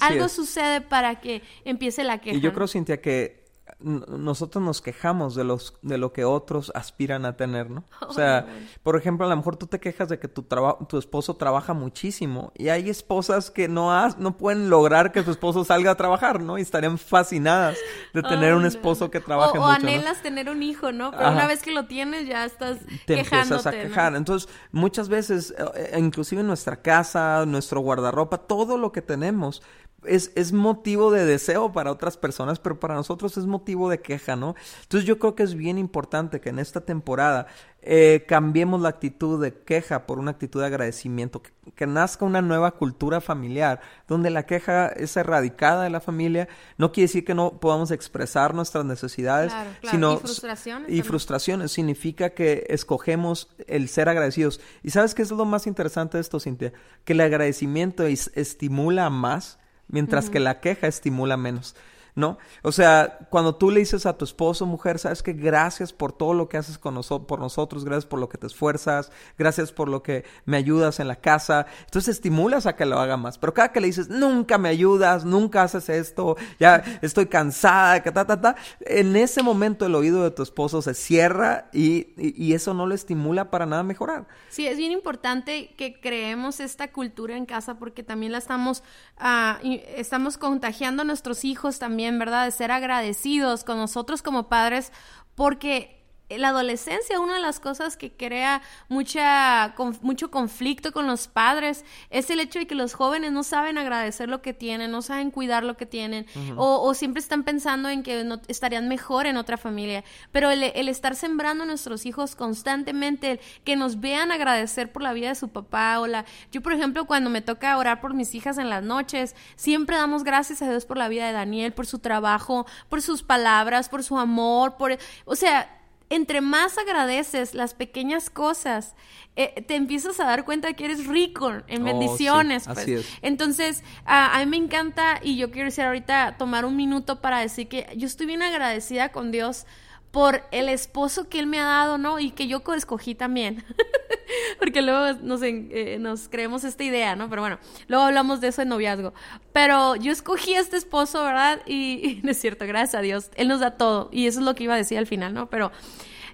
algo 0.00 0.28
sucede 0.28 0.80
para 0.80 1.20
que 1.20 1.42
empiece 1.64 2.04
la 2.04 2.18
queja. 2.18 2.36
Y 2.36 2.40
yo 2.40 2.52
creo, 2.52 2.68
Cintia, 2.68 3.00
que 3.00 3.39
nosotros 3.82 4.62
nos 4.64 4.80
quejamos 4.80 5.34
de 5.34 5.44
los 5.44 5.74
de 5.82 5.98
lo 5.98 6.12
que 6.12 6.24
otros 6.24 6.70
aspiran 6.74 7.24
a 7.24 7.36
tener, 7.36 7.70
¿no? 7.70 7.84
O 8.08 8.12
sea, 8.12 8.46
por 8.82 8.96
ejemplo, 8.96 9.24
a 9.26 9.28
lo 9.28 9.36
mejor 9.36 9.56
tú 9.56 9.66
te 9.66 9.78
quejas 9.78 10.08
de 10.08 10.18
que 10.18 10.28
tu 10.28 10.46
tu 10.88 10.98
esposo 10.98 11.34
trabaja 11.36 11.74
muchísimo 11.74 12.52
y 12.56 12.68
hay 12.68 12.90
esposas 12.90 13.50
que 13.50 13.68
no 13.68 13.90
no 14.18 14.36
pueden 14.36 14.68
lograr 14.68 15.12
que 15.12 15.22
su 15.22 15.30
esposo 15.30 15.64
salga 15.64 15.92
a 15.92 15.94
trabajar, 15.94 16.40
¿no? 16.40 16.58
Y 16.58 16.62
estarían 16.62 16.98
fascinadas 16.98 17.78
de 18.12 18.22
tener 18.22 18.54
un 18.54 18.66
esposo 18.66 19.10
que 19.10 19.20
trabaje 19.20 19.58
o, 19.58 19.60
mucho. 19.60 19.70
O 19.70 19.72
anhelas 19.72 20.22
tener 20.22 20.50
un 20.50 20.62
hijo, 20.62 20.92
¿no? 20.92 21.10
Pero 21.12 21.30
una 21.30 21.46
vez 21.46 21.62
que 21.62 21.72
lo 21.72 21.86
tienes 21.86 22.26
ya 22.26 22.44
estás 22.44 22.78
te 23.06 23.20
empiezas 23.20 23.66
a 23.66 23.70
quejar. 23.70 24.14
Entonces, 24.16 24.48
muchas 24.72 25.08
veces, 25.08 25.54
eh, 25.74 25.96
inclusive 25.98 26.40
en 26.40 26.46
nuestra 26.46 26.82
casa, 26.82 27.44
nuestro 27.46 27.80
guardarropa, 27.80 28.38
todo 28.38 28.78
lo 28.78 28.92
que 28.92 29.02
tenemos 29.02 29.62
es, 30.04 30.32
es, 30.34 30.52
motivo 30.52 31.10
de 31.10 31.24
deseo 31.24 31.72
para 31.72 31.92
otras 31.92 32.16
personas, 32.16 32.58
pero 32.58 32.80
para 32.80 32.94
nosotros 32.94 33.36
es 33.36 33.46
motivo 33.46 33.88
de 33.88 34.00
queja, 34.00 34.36
¿no? 34.36 34.54
Entonces 34.82 35.06
yo 35.06 35.18
creo 35.18 35.34
que 35.34 35.42
es 35.42 35.54
bien 35.54 35.78
importante 35.78 36.40
que 36.40 36.50
en 36.50 36.58
esta 36.58 36.80
temporada 36.80 37.46
eh, 37.82 38.26
cambiemos 38.28 38.80
la 38.82 38.90
actitud 38.90 39.42
de 39.42 39.54
queja 39.54 40.06
por 40.06 40.18
una 40.18 40.32
actitud 40.32 40.60
de 40.60 40.66
agradecimiento, 40.66 41.42
que, 41.42 41.86
nazca 41.86 42.26
una 42.26 42.42
nueva 42.42 42.72
cultura 42.72 43.22
familiar, 43.22 43.80
donde 44.06 44.28
la 44.28 44.44
queja 44.44 44.88
es 44.88 45.16
erradicada 45.16 45.84
de 45.84 45.90
la 45.90 46.00
familia. 46.00 46.46
No 46.76 46.92
quiere 46.92 47.06
decir 47.06 47.24
que 47.24 47.34
no 47.34 47.58
podamos 47.58 47.90
expresar 47.90 48.54
nuestras 48.54 48.84
necesidades, 48.84 49.52
sino... 49.90 50.14
Y 50.14 50.18
frustraciones. 50.18 50.90
Y 50.90 51.02
frustraciones. 51.02 51.72
Significa 51.72 52.30
que 52.30 52.66
escogemos 52.68 53.48
el 53.66 53.88
ser 53.88 54.10
agradecidos. 54.10 54.60
¿Y 54.82 54.90
sabes 54.90 55.14
qué 55.14 55.22
es 55.22 55.30
lo 55.30 55.46
más 55.46 55.66
interesante 55.66 56.18
de 56.18 56.22
esto, 56.22 56.38
Cintia? 56.38 56.74
Que 57.04 57.14
el 57.14 57.20
agradecimiento 57.20 58.04
estimula 58.04 59.08
más, 59.08 59.58
mientras 59.90 60.30
que 60.30 60.40
la 60.40 60.60
queja 60.60 60.86
estimula 60.86 61.36
menos. 61.36 61.74
¿No? 62.20 62.38
O 62.62 62.70
sea, 62.70 63.18
cuando 63.30 63.56
tú 63.56 63.70
le 63.70 63.80
dices 63.80 64.06
a 64.06 64.16
tu 64.16 64.24
esposo, 64.24 64.66
mujer, 64.66 64.98
sabes 64.98 65.22
que 65.22 65.32
gracias 65.32 65.92
por 65.92 66.12
todo 66.12 66.34
lo 66.34 66.48
que 66.48 66.58
haces 66.58 66.78
con 66.78 66.94
nosotros, 66.94 67.26
por 67.26 67.40
nosotros, 67.40 67.84
gracias 67.84 68.06
por 68.06 68.20
lo 68.20 68.28
que 68.28 68.38
te 68.38 68.46
esfuerzas, 68.46 69.10
gracias 69.36 69.72
por 69.72 69.88
lo 69.88 70.02
que 70.02 70.24
me 70.44 70.56
ayudas 70.56 71.00
en 71.00 71.08
la 71.08 71.16
casa, 71.16 71.66
entonces 71.84 72.16
estimulas 72.16 72.66
a 72.66 72.76
que 72.76 72.86
lo 72.86 72.98
haga 73.00 73.16
más. 73.16 73.38
Pero 73.38 73.54
cada 73.54 73.72
que 73.72 73.80
le 73.80 73.88
dices, 73.88 74.08
nunca 74.08 74.58
me 74.58 74.68
ayudas, 74.68 75.24
nunca 75.24 75.62
haces 75.62 75.88
esto, 75.88 76.36
ya 76.60 76.84
estoy 77.02 77.26
cansada, 77.26 78.02
que 78.02 78.12
ta, 78.12 78.26
ta, 78.26 78.40
ta, 78.40 78.56
en 78.80 79.16
ese 79.16 79.42
momento 79.42 79.86
el 79.86 79.94
oído 79.94 80.22
de 80.22 80.30
tu 80.30 80.42
esposo 80.42 80.82
se 80.82 80.94
cierra 80.94 81.68
y, 81.72 82.08
y, 82.16 82.50
eso 82.50 82.74
no 82.74 82.86
le 82.86 82.94
estimula 82.94 83.50
para 83.50 83.64
nada 83.64 83.82
mejorar. 83.82 84.26
Sí, 84.50 84.66
es 84.66 84.76
bien 84.76 84.92
importante 84.92 85.74
que 85.76 86.00
creemos 86.00 86.60
esta 86.60 86.92
cultura 86.92 87.36
en 87.36 87.46
casa 87.46 87.78
porque 87.78 88.02
también 88.02 88.32
la 88.32 88.38
estamos, 88.38 88.82
uh, 89.20 89.64
estamos 89.96 90.36
contagiando 90.36 91.02
a 91.02 91.04
nuestros 91.04 91.44
hijos 91.44 91.78
también 91.78 92.09
¿verdad? 92.18 92.44
De 92.44 92.50
ser 92.50 92.70
agradecidos 92.70 93.64
con 93.64 93.76
nosotros 93.78 94.22
como 94.22 94.48
padres, 94.48 94.92
porque 95.34 95.99
la 96.38 96.48
adolescencia, 96.48 97.20
una 97.20 97.34
de 97.34 97.40
las 97.40 97.60
cosas 97.60 97.96
que 97.96 98.12
crea 98.12 98.62
mucha, 98.88 99.74
mucho 100.02 100.30
conflicto 100.30 100.92
con 100.92 101.06
los 101.06 101.28
padres 101.28 101.84
es 102.10 102.30
el 102.30 102.40
hecho 102.40 102.58
de 102.58 102.66
que 102.66 102.74
los 102.74 102.94
jóvenes 102.94 103.32
no 103.32 103.42
saben 103.42 103.78
agradecer 103.78 104.28
lo 104.28 104.42
que 104.42 104.54
tienen, 104.54 104.90
no 104.90 105.02
saben 105.02 105.30
cuidar 105.30 105.64
lo 105.64 105.76
que 105.76 105.86
tienen, 105.86 106.26
o, 106.56 106.94
siempre 106.94 107.20
están 107.20 107.44
pensando 107.44 107.88
en 107.88 108.02
que 108.02 108.24
no, 108.24 108.40
estarían 108.48 108.88
mejor 108.88 109.26
en 109.26 109.36
otra 109.36 109.56
familia. 109.56 110.04
Pero 110.32 110.50
el, 110.50 110.88
estar 110.88 111.14
sembrando 111.14 111.64
a 111.64 111.66
nuestros 111.66 112.06
hijos 112.06 112.36
constantemente, 112.36 113.40
que 113.64 113.76
nos 113.76 114.00
vean 114.00 114.32
agradecer 114.32 114.92
por 114.92 115.02
la 115.02 115.12
vida 115.12 115.28
de 115.28 115.34
su 115.34 115.48
papá 115.48 116.00
o 116.00 116.06
la... 116.06 116.24
Yo, 116.52 116.60
por 116.62 116.72
ejemplo, 116.72 117.06
cuando 117.06 117.30
me 117.30 117.40
toca 117.40 117.76
orar 117.76 118.00
por 118.00 118.14
mis 118.14 118.34
hijas 118.34 118.58
en 118.58 118.68
las 118.68 118.82
noches, 118.82 119.34
siempre 119.56 119.96
damos 119.96 120.24
gracias 120.24 120.62
a 120.62 120.70
Dios 120.70 120.84
por 120.86 120.96
la 120.96 121.08
vida 121.08 121.26
de 121.26 121.32
Daniel, 121.32 121.72
por 121.72 121.86
su 121.86 121.98
trabajo, 121.98 122.66
por 122.88 123.02
sus 123.02 123.22
palabras, 123.22 123.88
por 123.88 124.02
su 124.02 124.18
amor, 124.18 124.76
por... 124.76 124.96
O 125.24 125.36
sea, 125.36 125.79
entre 126.10 126.40
más 126.40 126.76
agradeces 126.76 127.54
las 127.54 127.74
pequeñas 127.74 128.30
cosas, 128.30 128.94
eh, 129.36 129.62
te 129.66 129.76
empiezas 129.76 130.18
a 130.18 130.24
dar 130.24 130.44
cuenta 130.44 130.72
que 130.72 130.84
eres 130.84 131.06
rico 131.06 131.52
en 131.68 131.82
oh, 131.82 131.84
bendiciones. 131.84 132.64
pues. 132.66 133.06
Entonces, 133.22 133.84
a, 134.04 134.38
mí 134.40 134.46
me 134.46 134.56
encanta 134.56 135.20
y 135.22 135.36
yo 135.36 135.52
quiero 135.52 135.66
decir 135.66 135.84
ahorita 135.84 136.34
tomar 136.36 136.64
un 136.64 136.76
minuto 136.76 137.20
para 137.20 137.38
decir 137.38 137.68
que 137.68 137.86
yo 137.96 138.06
estoy 138.08 138.26
bien 138.26 138.42
agradecida 138.42 139.10
con 139.10 139.30
Dios 139.30 139.66
por 140.10 140.42
el 140.50 140.68
esposo 140.68 141.28
que 141.28 141.38
él 141.38 141.46
me 141.46 141.60
ha 141.60 141.64
dado, 141.64 141.98
¿no? 141.98 142.18
Y 142.18 142.32
que 142.32 142.48
yo 142.48 142.62
escogí 142.74 143.14
también. 143.14 143.64
Porque 144.58 144.82
luego 144.82 145.18
nos, 145.22 145.42
eh, 145.42 145.98
nos 146.00 146.28
creemos 146.28 146.64
esta 146.64 146.84
idea, 146.84 147.16
¿no? 147.16 147.28
Pero 147.28 147.42
bueno, 147.42 147.58
luego 147.88 148.04
hablamos 148.04 148.40
de 148.40 148.48
eso 148.48 148.62
en 148.62 148.68
noviazgo. 148.68 149.12
Pero 149.52 149.96
yo 149.96 150.12
escogí 150.12 150.54
este 150.54 150.76
esposo, 150.76 151.22
¿verdad? 151.24 151.60
Y, 151.66 152.00
y 152.06 152.20
no 152.24 152.30
es 152.30 152.40
cierto, 152.40 152.66
gracias 152.66 152.96
a 152.96 153.02
Dios. 153.02 153.30
Él 153.36 153.48
nos 153.48 153.60
da 153.60 153.72
todo. 153.72 154.08
Y 154.12 154.26
eso 154.26 154.40
es 154.40 154.44
lo 154.44 154.54
que 154.54 154.64
iba 154.64 154.74
a 154.74 154.78
decir 154.78 154.98
al 154.98 155.06
final, 155.06 155.32
¿no? 155.32 155.48
Pero 155.48 155.70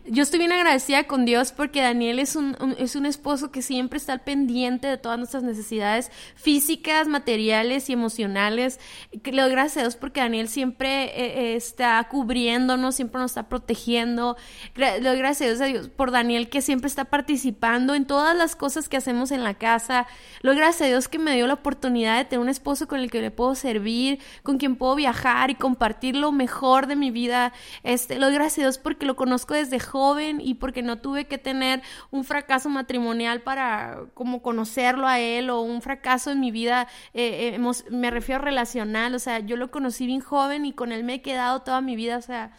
yo 0.08 0.22
estoy 0.22 0.38
bien 0.38 0.52
agradecida 0.52 1.04
con 1.04 1.24
Dios 1.24 1.52
porque 1.52 1.80
Daniel 1.80 2.18
es 2.18 2.36
un, 2.36 2.56
es 2.78 2.96
un 2.96 3.06
esposo 3.06 3.50
que 3.50 3.62
siempre 3.62 3.96
está 3.96 4.12
al 4.12 4.20
pendiente 4.20 4.86
de 4.86 4.98
todas 4.98 5.18
nuestras 5.18 5.42
necesidades 5.42 6.10
físicas, 6.36 7.08
materiales 7.08 7.90
y 7.90 7.92
emocionales. 7.92 8.78
Le 9.24 9.42
doy 9.42 9.50
gracias 9.50 9.78
a 9.78 9.80
Dios 9.82 9.96
porque 9.96 10.20
Daniel 10.20 10.48
siempre 10.48 11.04
eh, 11.04 11.52
eh, 11.52 11.56
está 11.56 12.06
cubriéndonos, 12.08 12.94
siempre 12.94 13.20
nos 13.20 13.32
está 13.32 13.48
protegiendo. 13.48 14.36
Le 14.74 15.00
doy 15.00 15.18
gracias 15.18 15.60
a 15.60 15.64
Dios 15.64 15.88
por 15.88 16.12
Daniel 16.12 16.48
que 16.48 16.62
siempre 16.62 16.88
está 16.88 17.06
participando 17.06 17.94
en 17.94 18.06
todas 18.06 18.36
las 18.36 18.54
cosas 18.54 18.88
que 18.88 18.96
hacemos 18.96 19.32
en 19.32 19.42
la 19.42 19.54
casa. 19.54 20.06
Le 20.42 20.50
doy 20.50 20.58
gracias 20.58 20.82
a 20.82 20.86
Dios 20.86 21.08
que 21.08 21.18
me 21.18 21.34
dio 21.34 21.46
la 21.46 21.54
oportunidad 21.54 22.18
de 22.18 22.24
tener 22.26 22.40
un 22.40 22.48
esposo 22.48 22.86
con 22.86 23.00
el 23.00 23.10
que 23.10 23.20
le 23.20 23.30
puedo 23.30 23.54
servir, 23.54 24.20
con 24.42 24.58
quien 24.58 24.76
puedo 24.76 24.94
viajar 24.94 25.50
y 25.50 25.56
compartir 25.56 26.14
lo 26.14 26.30
mejor 26.30 26.86
de 26.86 26.94
mi 26.94 27.10
vida. 27.10 27.52
Este, 27.82 28.18
le 28.18 28.26
doy 28.26 28.34
gracias 28.34 28.58
a 28.58 28.62
Dios 28.68 28.78
porque 28.78 29.04
lo 29.04 29.16
conozco 29.16 29.54
desde 29.54 29.80
joven 29.80 29.95
joven 29.96 30.42
y 30.42 30.56
porque 30.56 30.82
no 30.82 30.98
tuve 30.98 31.26
que 31.26 31.38
tener 31.38 31.80
un 32.10 32.22
fracaso 32.22 32.68
matrimonial 32.68 33.40
para 33.40 34.00
como 34.12 34.42
conocerlo 34.42 35.08
a 35.08 35.20
él 35.20 35.48
o 35.48 35.62
un 35.62 35.80
fracaso 35.80 36.30
en 36.30 36.40
mi 36.40 36.50
vida, 36.50 36.86
eh, 37.14 37.56
eh, 37.56 37.90
me 37.90 38.10
refiero 38.10 38.42
relacional, 38.42 39.14
o 39.14 39.18
sea, 39.18 39.38
yo 39.38 39.56
lo 39.56 39.70
conocí 39.70 40.04
bien 40.04 40.20
joven 40.20 40.66
y 40.66 40.74
con 40.74 40.92
él 40.92 41.02
me 41.02 41.14
he 41.14 41.22
quedado 41.22 41.62
toda 41.62 41.80
mi 41.80 41.96
vida, 41.96 42.18
o 42.18 42.22
sea, 42.22 42.52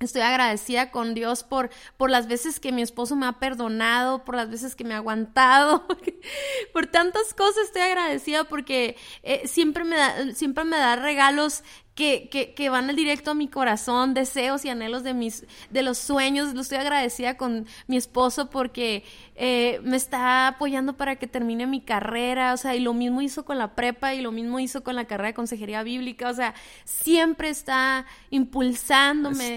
Estoy 0.00 0.22
agradecida 0.22 0.90
con 0.90 1.14
Dios 1.14 1.44
por, 1.44 1.70
por 1.96 2.10
las 2.10 2.26
veces 2.26 2.58
que 2.58 2.72
mi 2.72 2.82
esposo 2.82 3.14
me 3.14 3.26
ha 3.26 3.34
perdonado, 3.34 4.24
por 4.24 4.34
las 4.34 4.50
veces 4.50 4.74
que 4.74 4.82
me 4.82 4.94
ha 4.94 4.96
aguantado, 4.96 5.86
por 6.72 6.88
tantas 6.88 7.34
cosas 7.34 7.66
estoy 7.66 7.82
agradecida 7.82 8.42
porque 8.42 8.96
eh, 9.22 9.46
siempre, 9.46 9.84
me 9.84 9.96
da, 9.96 10.34
siempre 10.34 10.64
me 10.64 10.76
da 10.76 10.96
regalos 10.96 11.62
que, 11.94 12.28
que, 12.30 12.54
que, 12.54 12.70
van 12.70 12.88
al 12.88 12.96
directo 12.96 13.32
a 13.32 13.34
mi 13.34 13.48
corazón, 13.48 14.14
deseos 14.14 14.64
y 14.64 14.70
anhelos 14.70 15.02
de 15.02 15.12
mis, 15.12 15.44
de 15.70 15.82
los 15.82 15.98
sueños. 15.98 16.54
Lo 16.54 16.62
estoy 16.62 16.78
agradecida 16.78 17.36
con 17.36 17.66
mi 17.86 17.96
esposo 17.96 18.48
porque 18.48 19.04
eh, 19.34 19.80
me 19.82 19.96
está 19.96 20.48
apoyando 20.48 20.96
para 20.96 21.16
que 21.16 21.26
termine 21.26 21.66
mi 21.66 21.80
carrera, 21.80 22.54
o 22.54 22.56
sea, 22.56 22.74
y 22.74 22.80
lo 22.80 22.94
mismo 22.94 23.20
hizo 23.20 23.44
con 23.44 23.58
la 23.58 23.74
prepa 23.74 24.14
y 24.14 24.22
lo 24.22 24.32
mismo 24.32 24.58
hizo 24.58 24.82
con 24.82 24.96
la 24.96 25.04
carrera 25.04 25.28
de 25.28 25.34
consejería 25.34 25.82
bíblica, 25.82 26.30
o 26.30 26.34
sea, 26.34 26.54
siempre 26.84 27.50
está 27.50 28.06
impulsándome. 28.30 29.56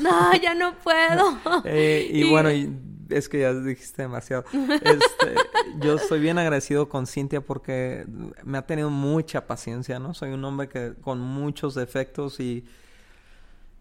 No, 0.00 0.34
ya 0.36 0.54
no 0.54 0.74
puedo. 0.78 1.38
Eh, 1.64 2.08
y, 2.12 2.30
bueno, 2.30 2.50
y 2.50 2.70
es 3.08 3.28
que 3.28 3.40
ya 3.40 3.54
dijiste 3.54 4.02
demasiado. 4.02 4.44
Este, 4.52 5.34
yo 5.80 5.94
estoy 5.96 6.20
bien 6.20 6.38
agradecido 6.38 6.88
con 6.88 7.06
Cintia 7.06 7.40
porque 7.40 8.06
me 8.44 8.58
ha 8.58 8.66
tenido 8.66 8.90
mucha 8.90 9.46
paciencia, 9.46 9.98
¿no? 9.98 10.14
Soy 10.14 10.30
un 10.32 10.44
hombre 10.44 10.68
que 10.68 10.94
con 11.00 11.20
muchos 11.20 11.74
defectos 11.74 12.40
y, 12.40 12.64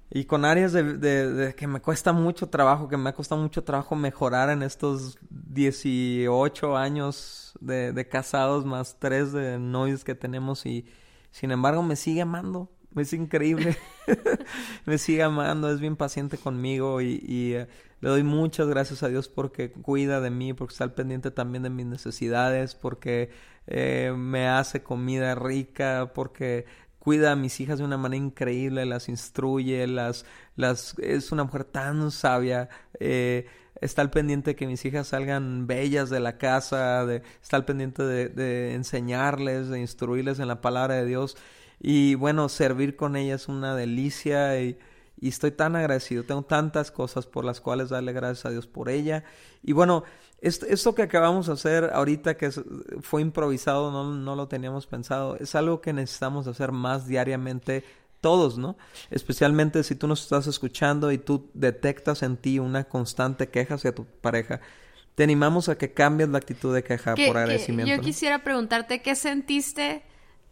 y 0.10 0.26
con 0.26 0.46
áreas 0.46 0.74
de, 0.74 1.54
que 1.58 1.68
me 1.68 1.82
cuesta 1.82 2.14
mucho 2.14 2.48
trabajo, 2.50 2.88
que 2.88 2.98
me 2.98 3.10
ha 3.10 3.14
costado 3.14 3.42
mucho 3.42 3.64
trabajo 3.64 3.96
mejorar 3.96 4.50
en 4.50 4.64
estos 4.64 5.18
18 5.30 6.78
años 6.78 7.54
de, 7.60 7.92
de 7.92 8.08
casados 8.08 8.66
más 8.66 8.98
tres 9.00 9.32
de 9.32 9.60
novios 9.60 10.04
que 10.04 10.16
tenemos 10.16 10.66
y 10.66 10.86
sin 11.32 11.52
embargo 11.52 11.84
me 11.84 11.96
sigue 11.96 12.22
amando 12.22 12.70
es 12.96 13.14
increíble. 13.14 13.78
me 14.86 14.98
sigue 14.98 15.24
amando, 15.24 15.72
es 15.72 15.80
bien 15.80 15.96
paciente 15.96 16.38
conmigo 16.38 17.02
y, 17.02 17.54
eh, 17.54 17.68
le 18.00 18.10
doy 18.10 18.24
muchas 18.24 18.68
gracias 18.68 19.02
a 19.04 19.10
Dios 19.10 19.28
porque 19.28 19.72
cuida 19.72 20.22
de 20.22 20.30
mí, 20.30 20.54
porque 20.54 20.74
está 20.74 20.84
al 20.84 20.94
pendiente 20.94 21.32
también 21.32 21.64
de 21.64 21.70
mis 21.70 21.86
necesidades, 21.86 22.76
porque 22.76 23.32
eh, 23.66 24.14
me 24.16 24.48
hace 24.48 24.84
comida 24.84 25.34
rica, 25.36 26.12
porque 26.14 26.66
cuida 27.00 27.32
a 27.32 27.36
mis 27.36 27.60
hijas 27.60 27.80
de 27.80 27.86
una 27.86 27.98
manera 27.98 28.24
increíble, 28.24 28.86
las 28.86 29.10
instruye, 29.10 29.88
las, 29.88 30.26
las, 30.56 30.94
es 31.00 31.32
una 31.32 31.46
mujer 31.46 31.64
tan 31.64 32.12
sabia. 32.12 32.70
Eh, 33.00 33.48
está 33.82 34.02
al 34.02 34.10
pendiente 34.10 34.52
de 34.52 34.56
que 34.56 34.68
mis 34.68 34.84
hijas 34.86 35.08
salgan 35.08 35.68
bellas 35.68 36.10
de 36.10 36.20
la 36.20 36.38
casa, 36.38 37.06
de, 37.06 37.24
está 37.42 37.58
al 37.58 37.66
pendiente 37.66 38.04
de, 38.04 38.30
de 38.30 38.74
enseñarles, 38.74 39.70
de 39.70 39.80
instruirles 39.80 40.40
en 40.40 40.48
la 40.48 40.62
palabra 40.62 40.96
de 40.96 41.06
Dios. 41.06 41.38
Y 41.80 42.16
bueno, 42.16 42.50
servir 42.50 42.96
con 42.96 43.16
ella 43.16 43.36
es 43.36 43.48
una 43.48 43.76
delicia 43.76 44.60
y, 44.62 44.78
estoy 45.22 45.52
tan 45.52 45.76
agradecido. 45.76 46.24
Tengo 46.24 46.44
tantas 46.44 46.92
cosas 46.92 47.26
por 47.26 47.44
las 47.44 47.60
cuales 47.60 47.90
darle 47.90 48.14
gracias 48.14 48.46
a 48.46 48.52
Dios 48.52 48.68
por 48.68 48.90
ella. 48.90 49.24
Y 49.64 49.74
bueno, 49.74 50.04
esto, 50.42 50.94
que 50.94 51.02
acabamos 51.02 51.48
de 51.48 51.54
hacer 51.54 51.90
ahorita, 51.94 52.38
que 52.38 52.52
fue 53.02 53.22
improvisado, 53.22 53.92
no, 53.92 54.14
no 54.14 54.36
lo 54.36 54.48
teníamos 54.48 54.86
pensado, 54.86 55.36
es 55.38 55.56
algo 55.56 55.82
que 55.82 55.94
necesitamos 55.94 56.46
hacer 56.46 56.72
más 56.72 57.08
diariamente 57.08 57.84
todos, 58.22 58.58
¿no? 58.58 58.78
Especialmente 59.10 59.84
si 59.84 59.96
tú 59.96 60.08
nos 60.08 60.22
estás 60.22 60.48
escuchando 60.48 61.12
y 61.12 61.18
tú 61.18 61.50
detectas 61.54 62.24
en 62.24 62.38
ti 62.38 62.60
una 62.60 62.84
constante 62.84 63.50
queja 63.50 63.76
hacia 63.76 63.94
tu 63.94 64.06
pareja. 64.06 64.62
Te 65.16 65.24
animamos 65.24 65.70
a 65.70 65.78
que 65.78 65.94
cambies 65.94 66.30
la 66.30 66.38
actitud 66.38 66.74
de 66.74 66.84
queja 66.84 67.16
por 67.16 67.38
agradecimiento. 67.38 67.96
yo 67.96 68.02
quisiera 68.02 68.44
preguntarte, 68.44 69.02
¿qué 69.02 69.16
sentiste 69.16 70.04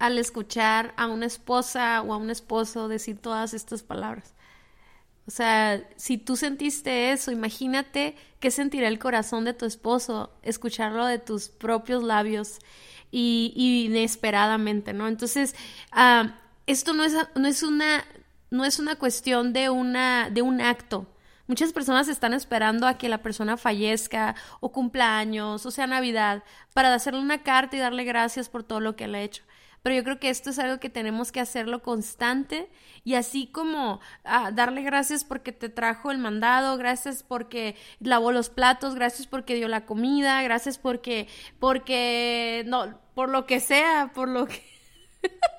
al 0.06 0.18
escuchar 0.20 0.94
a 0.98 1.08
una 1.08 1.26
esposa 1.26 2.02
o 2.02 2.14
a 2.14 2.18
un 2.18 2.30
esposo 2.30 2.88
decir 2.88 3.18
todas 3.18 3.54
estas 3.54 3.84
palabras. 3.84 4.34
O 5.28 5.32
sea, 5.32 5.84
si 5.96 6.20
tú 6.20 6.36
sentiste 6.36 7.12
eso, 7.12 7.32
imagínate 7.32 8.16
qué 8.40 8.52
sentirá 8.52 8.88
el 8.88 9.00
corazón 9.00 9.44
de 9.46 9.54
tu 9.54 9.66
esposo 9.66 10.32
escucharlo 10.44 11.08
de 11.08 11.18
tus 11.18 11.50
propios 11.50 12.04
labios 12.04 12.60
y, 13.12 13.54
inesperadamente, 13.88 14.94
¿no? 14.94 15.08
Entonces, 15.08 15.56
ah, 15.92 16.36
esto 16.68 16.94
no 16.94 17.04
es, 17.04 17.16
no 17.36 17.48
es, 17.48 17.64
una, 17.64 18.06
no 18.52 18.66
es 18.66 18.78
una 18.78 18.98
cuestión 18.98 19.54
de, 19.54 19.70
una, 19.72 20.30
de 20.30 20.44
un 20.44 20.62
acto, 20.62 21.08
Muchas 21.48 21.74
personas 21.74 22.08
están 22.08 22.34
esperando 22.34 22.88
a 22.88 22.98
que 22.98 23.08
la 23.08 23.20
persona 23.20 23.56
fallezca 23.56 24.36
o 24.62 24.72
cumpleaños 24.72 25.64
o 25.68 25.70
sea 25.70 25.86
Navidad 25.86 26.44
para 26.74 26.92
hacerle 26.92 27.20
una 27.20 27.44
carta 27.44 27.76
y 27.76 27.80
darle 27.80 28.04
gracias 28.04 28.50
por 28.50 28.64
todo 28.64 28.80
lo 28.80 28.96
que 28.96 29.08
le 29.08 29.20
ha 29.20 29.22
hecho 29.22 29.44
pero 29.86 29.98
yo 29.98 30.04
creo 30.04 30.20
que 30.20 30.32
esto 30.32 30.50
es 30.50 30.58
algo 30.58 30.80
que 30.80 30.90
tenemos 30.90 31.32
que 31.32 31.40
hacerlo 31.40 31.84
constante 31.84 32.72
y 33.04 33.14
así 33.14 33.46
como 33.46 34.00
ah, 34.24 34.50
darle 34.50 34.82
gracias 34.82 35.24
porque 35.24 35.52
te 35.52 35.70
trajo 35.70 36.10
el 36.10 36.18
mandado, 36.18 36.76
gracias 36.76 37.22
porque 37.22 37.76
lavó 38.00 38.32
los 38.32 38.50
platos, 38.50 38.96
gracias 38.96 39.28
porque 39.28 39.54
dio 39.54 39.68
la 39.68 39.86
comida, 39.86 40.42
gracias 40.42 40.80
porque, 40.80 41.28
porque, 41.60 42.64
no, 42.66 43.00
por 43.14 43.30
lo 43.30 43.46
que 43.46 43.60
sea, 43.60 44.12
por 44.16 44.28
lo 44.28 44.48
que... 44.48 44.60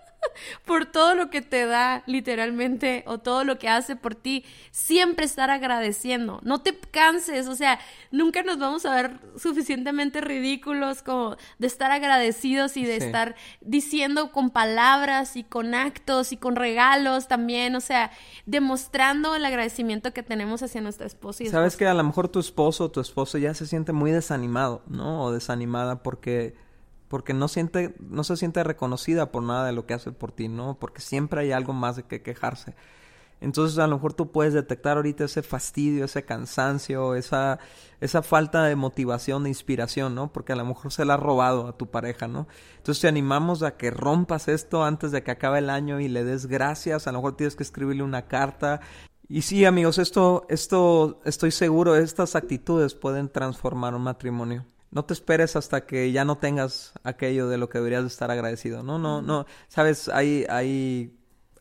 por 0.64 0.86
todo 0.86 1.14
lo 1.14 1.30
que 1.30 1.42
te 1.42 1.66
da 1.66 2.02
literalmente 2.06 3.04
o 3.06 3.18
todo 3.18 3.44
lo 3.44 3.58
que 3.58 3.68
hace 3.68 3.96
por 3.96 4.14
ti, 4.14 4.44
siempre 4.70 5.24
estar 5.24 5.50
agradeciendo. 5.50 6.40
No 6.42 6.62
te 6.62 6.78
canses, 6.78 7.48
o 7.48 7.54
sea, 7.54 7.78
nunca 8.10 8.42
nos 8.42 8.58
vamos 8.58 8.86
a 8.86 8.94
ver 8.94 9.18
suficientemente 9.36 10.20
ridículos 10.20 11.02
como 11.02 11.36
de 11.58 11.66
estar 11.66 11.90
agradecidos 11.90 12.76
y 12.76 12.84
de 12.84 12.96
estar 12.96 13.34
diciendo 13.60 14.32
con 14.32 14.50
palabras 14.50 15.36
y 15.36 15.44
con 15.44 15.74
actos 15.74 16.32
y 16.32 16.36
con 16.36 16.56
regalos 16.56 17.28
también, 17.28 17.74
o 17.76 17.80
sea, 17.80 18.10
demostrando 18.44 19.34
el 19.34 19.44
agradecimiento 19.44 20.12
que 20.12 20.22
tenemos 20.22 20.62
hacia 20.62 20.80
nuestra 20.80 21.06
esposa. 21.06 21.44
Y 21.44 21.48
Sabes 21.48 21.76
que 21.76 21.86
a 21.86 21.94
lo 21.94 22.04
mejor 22.04 22.28
tu 22.28 22.40
esposo 22.40 22.84
o 22.84 22.90
tu 22.90 23.00
esposo 23.00 23.38
ya 23.38 23.54
se 23.54 23.66
siente 23.66 23.92
muy 23.92 24.10
desanimado, 24.10 24.82
¿no? 24.86 25.22
O 25.24 25.32
desanimada 25.32 26.02
porque 26.02 26.54
porque 27.08 27.34
no 27.34 27.48
siente, 27.48 27.94
no 28.00 28.24
se 28.24 28.36
siente 28.36 28.64
reconocida 28.64 29.30
por 29.30 29.42
nada 29.42 29.66
de 29.66 29.72
lo 29.72 29.86
que 29.86 29.94
hace 29.94 30.12
por 30.12 30.32
ti, 30.32 30.48
¿no? 30.48 30.78
Porque 30.78 31.00
siempre 31.00 31.40
hay 31.40 31.52
algo 31.52 31.72
más 31.72 31.96
de 31.96 32.04
que 32.04 32.22
quejarse. 32.22 32.74
Entonces 33.40 33.78
a 33.78 33.86
lo 33.86 33.96
mejor 33.96 34.14
tú 34.14 34.32
puedes 34.32 34.54
detectar 34.54 34.96
ahorita 34.96 35.24
ese 35.24 35.42
fastidio, 35.42 36.06
ese 36.06 36.24
cansancio, 36.24 37.14
esa, 37.14 37.58
esa 38.00 38.22
falta 38.22 38.64
de 38.64 38.76
motivación, 38.76 39.42
de 39.42 39.50
inspiración, 39.50 40.14
¿no? 40.14 40.32
Porque 40.32 40.54
a 40.54 40.56
lo 40.56 40.64
mejor 40.64 40.90
se 40.90 41.04
la 41.04 41.14
ha 41.14 41.18
robado 41.18 41.68
a 41.68 41.76
tu 41.76 41.90
pareja, 41.90 42.28
¿no? 42.28 42.48
Entonces 42.78 43.02
te 43.02 43.08
animamos 43.08 43.62
a 43.62 43.76
que 43.76 43.90
rompas 43.90 44.48
esto 44.48 44.84
antes 44.84 45.12
de 45.12 45.22
que 45.22 45.32
acabe 45.32 45.58
el 45.58 45.70
año 45.70 46.00
y 46.00 46.08
le 46.08 46.24
des 46.24 46.46
gracias. 46.46 47.06
A 47.06 47.12
lo 47.12 47.18
mejor 47.18 47.36
tienes 47.36 47.56
que 47.56 47.62
escribirle 47.62 48.02
una 48.02 48.26
carta. 48.26 48.80
Y 49.28 49.42
sí, 49.42 49.64
amigos, 49.66 49.98
esto, 49.98 50.46
esto, 50.48 51.20
estoy 51.24 51.50
seguro, 51.50 51.94
estas 51.96 52.36
actitudes 52.36 52.94
pueden 52.94 53.28
transformar 53.28 53.94
un 53.94 54.02
matrimonio 54.02 54.64
no 54.90 55.04
te 55.04 55.14
esperes 55.14 55.56
hasta 55.56 55.86
que 55.86 56.12
ya 56.12 56.24
no 56.24 56.38
tengas 56.38 56.92
aquello 57.02 57.48
de 57.48 57.58
lo 57.58 57.68
que 57.68 57.78
deberías 57.78 58.04
estar 58.04 58.30
agradecido. 58.30 58.82
No, 58.82 58.98
no, 58.98 59.22
no. 59.22 59.46
Sabes, 59.68 60.08
hay, 60.08 60.46
hay 60.48 61.16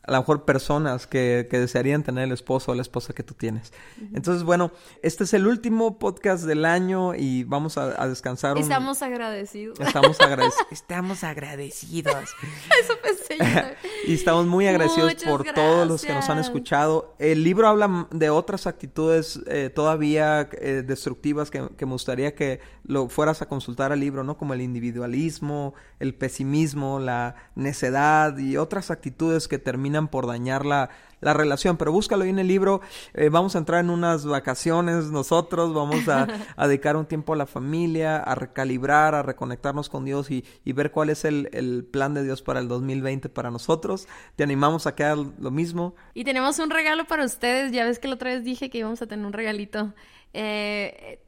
a 0.06 0.12
lo 0.12 0.18
mejor 0.18 0.44
personas 0.44 1.06
que, 1.06 1.48
que, 1.50 1.58
desearían 1.58 2.04
tener 2.04 2.24
el 2.24 2.32
esposo 2.32 2.70
o 2.70 2.74
la 2.74 2.82
esposa 2.82 3.12
que 3.12 3.24
tú 3.24 3.34
tienes. 3.34 3.72
Entonces, 4.14 4.44
bueno, 4.44 4.70
este 5.02 5.24
es 5.24 5.34
el 5.34 5.46
último 5.46 5.98
podcast 5.98 6.44
del 6.44 6.64
año 6.64 7.14
y 7.14 7.42
vamos 7.44 7.76
a, 7.76 8.06
descansar. 8.06 8.56
Estamos 8.56 9.02
agradecidos. 9.02 9.80
Estamos 9.80 10.20
agradecidos. 10.20 10.66
estamos 10.70 11.24
agradecidos. 11.24 12.14
Eso 12.80 12.94
pensé 13.02 13.76
y 14.06 14.14
estamos 14.14 14.46
muy 14.46 14.68
agradecidos 14.68 15.14
por 15.24 15.42
todos 15.52 15.88
los 15.88 16.04
que 16.04 16.14
nos 16.14 16.28
han 16.30 16.38
escuchado. 16.38 17.14
El 17.18 17.42
libro 17.42 17.66
habla 17.66 18.06
de 18.12 18.30
otras 18.30 18.68
actitudes 18.68 19.40
eh, 19.46 19.70
todavía 19.74 20.48
eh, 20.52 20.84
destructivas 20.86 21.50
que, 21.50 21.68
que 21.76 21.84
me 21.84 21.92
gustaría 21.92 22.34
que 22.34 22.60
lo 22.84 23.08
fueras 23.08 23.42
a 23.42 23.46
consultar 23.46 23.90
al 23.90 23.98
libro, 23.98 24.22
¿no? 24.22 24.36
Como 24.36 24.54
el 24.54 24.60
individualismo, 24.60 25.74
el 25.98 26.14
pesimismo, 26.14 27.00
la 27.00 27.34
necedad 27.56 28.38
y 28.38 28.56
otras 28.56 28.92
actitudes 28.92 29.48
que 29.48 29.58
terminan 29.58 29.95
por 30.08 30.26
dañar 30.26 30.66
la, 30.66 30.90
la 31.20 31.34
relación. 31.34 31.76
Pero 31.76 31.92
búscalo 31.92 32.24
ahí 32.24 32.30
en 32.30 32.38
el 32.38 32.48
libro. 32.48 32.80
Eh, 33.14 33.28
vamos 33.28 33.54
a 33.54 33.58
entrar 33.58 33.80
en 33.80 33.90
unas 33.90 34.26
vacaciones 34.26 35.06
nosotros, 35.06 35.74
vamos 35.74 36.08
a, 36.08 36.26
dedicar 36.66 36.96
un 36.96 37.06
tiempo 37.06 37.32
a 37.32 37.36
la 37.36 37.46
familia, 37.46 38.18
a 38.18 38.34
recalibrar, 38.34 39.14
a 39.14 39.22
reconectarnos 39.22 39.88
con 39.88 40.04
Dios 40.04 40.30
y, 40.30 40.44
ver 40.72 40.90
cuál 40.90 41.08
es 41.08 41.24
el, 41.24 41.48
el, 41.52 41.84
plan 41.84 42.12
de 42.12 42.22
Dios 42.22 42.42
para 42.42 42.60
el 42.60 42.68
2020 42.68 43.28
para 43.30 43.50
nosotros. 43.50 44.06
Te 44.36 44.44
animamos 44.44 44.86
a 44.86 44.94
que 44.94 45.04
hagas 45.04 45.26
lo 45.38 45.50
mismo. 45.50 45.94
Y 46.12 46.24
tenemos 46.24 46.58
un 46.58 46.70
regalo 46.70 47.06
para 47.06 47.24
ustedes. 47.24 47.72
Ya 47.72 47.84
ves 47.84 47.98
que 47.98 48.08
la 48.08 48.14
otra 48.14 48.30
vez 48.30 48.44
dije 48.44 48.68
que 48.68 48.78
íbamos 48.78 49.00
a 49.00 49.06
tener 49.06 49.24
un 49.24 49.32
regalito. 49.32 49.94
Eh, 50.34 51.20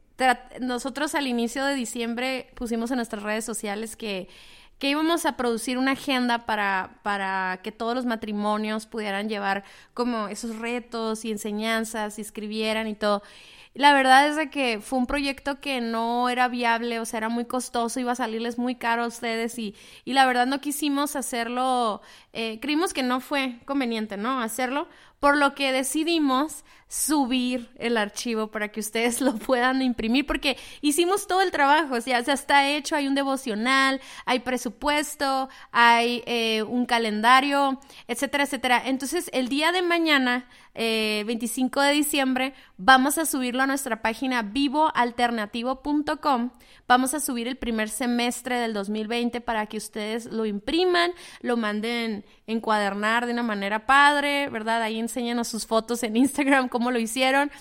nosotros 0.59 1.15
al 1.15 1.27
inicio 1.27 1.63
de 1.65 1.75
diciembre 1.75 2.49
pusimos 2.55 2.91
en 2.91 2.97
nuestras 2.97 3.23
redes 3.23 3.45
sociales 3.45 3.95
que 3.95 4.27
que 4.79 4.89
íbamos 4.89 5.25
a 5.25 5.37
producir 5.37 5.77
una 5.77 5.91
agenda 5.91 6.45
para, 6.45 6.99
para 7.03 7.59
que 7.63 7.71
todos 7.71 7.93
los 7.93 8.05
matrimonios 8.05 8.85
pudieran 8.85 9.29
llevar 9.29 9.63
como 9.93 10.29
esos 10.29 10.57
retos 10.57 11.25
y 11.25 11.31
enseñanzas 11.31 12.17
y 12.17 12.21
escribieran 12.21 12.87
y 12.87 12.95
todo. 12.95 13.21
La 13.75 13.93
verdad 13.93 14.27
es 14.27 14.35
de 14.35 14.49
que 14.49 14.79
fue 14.81 14.97
un 14.97 15.05
proyecto 15.05 15.61
que 15.61 15.79
no 15.79 16.27
era 16.29 16.47
viable, 16.47 16.99
o 16.99 17.05
sea, 17.05 17.19
era 17.19 17.29
muy 17.29 17.45
costoso, 17.45 17.99
iba 17.99 18.13
a 18.13 18.15
salirles 18.15 18.57
muy 18.57 18.75
caro 18.75 19.03
a 19.03 19.07
ustedes 19.07 19.59
y, 19.59 19.75
y 20.05 20.13
la 20.13 20.25
verdad 20.25 20.47
no 20.47 20.59
quisimos 20.59 21.15
hacerlo, 21.15 22.01
eh, 22.33 22.59
creímos 22.61 22.93
que 22.93 23.03
no 23.03 23.19
fue 23.19 23.59
conveniente, 23.65 24.17
¿no? 24.17 24.41
Hacerlo, 24.41 24.87
por 25.19 25.37
lo 25.37 25.55
que 25.55 25.71
decidimos 25.71 26.63
subir 26.87 27.69
el 27.77 27.97
archivo 27.97 28.47
para 28.47 28.69
que 28.69 28.79
ustedes 28.79 29.21
lo 29.21 29.35
puedan 29.35 29.81
imprimir, 29.81 30.25
porque 30.25 30.57
hicimos 30.81 31.27
todo 31.27 31.41
el 31.41 31.51
trabajo, 31.51 31.95
o 31.95 32.01
sea, 32.01 32.19
ya 32.19 32.33
está 32.33 32.67
hecho, 32.67 32.95
hay 32.95 33.07
un 33.07 33.15
devocional, 33.15 34.01
hay 34.25 34.39
presupuesto, 34.39 35.49
hay 35.71 36.23
eh, 36.25 36.63
un 36.63 36.85
calendario, 36.85 37.79
etcétera, 38.07 38.43
etcétera. 38.43 38.81
Entonces, 38.85 39.29
el 39.33 39.47
día 39.49 39.71
de 39.71 39.81
mañana, 39.81 40.47
25 40.79 41.81
eh, 41.81 41.87
de 41.87 41.91
diciembre, 41.91 42.53
vamos 42.77 43.17
a 43.17 43.25
subirlo 43.25 43.63
a 43.63 43.67
nuestra 43.67 44.01
página 44.01 44.43
vivoalternativo.com. 44.43 46.51
Vamos 46.87 47.13
a 47.13 47.19
subir 47.19 47.49
el 47.49 47.57
primer 47.57 47.89
semestre 47.89 48.59
del 48.59 48.73
2020 48.73 49.41
para 49.41 49.65
que 49.65 49.75
ustedes 49.75 50.27
lo 50.27 50.45
impriman, 50.45 51.11
lo 51.41 51.57
manden 51.57 52.23
encuadernar 52.47 53.25
de 53.25 53.33
una 53.33 53.43
manera 53.43 53.85
padre, 53.85 54.47
¿verdad? 54.49 54.81
Ahí 54.81 54.99
enséñanos 54.99 55.49
sus 55.49 55.67
fotos 55.67 56.01
en 56.03 56.15
Instagram, 56.15 56.69
cómo 56.69 56.91
lo 56.91 56.99
hicieron 56.99 57.51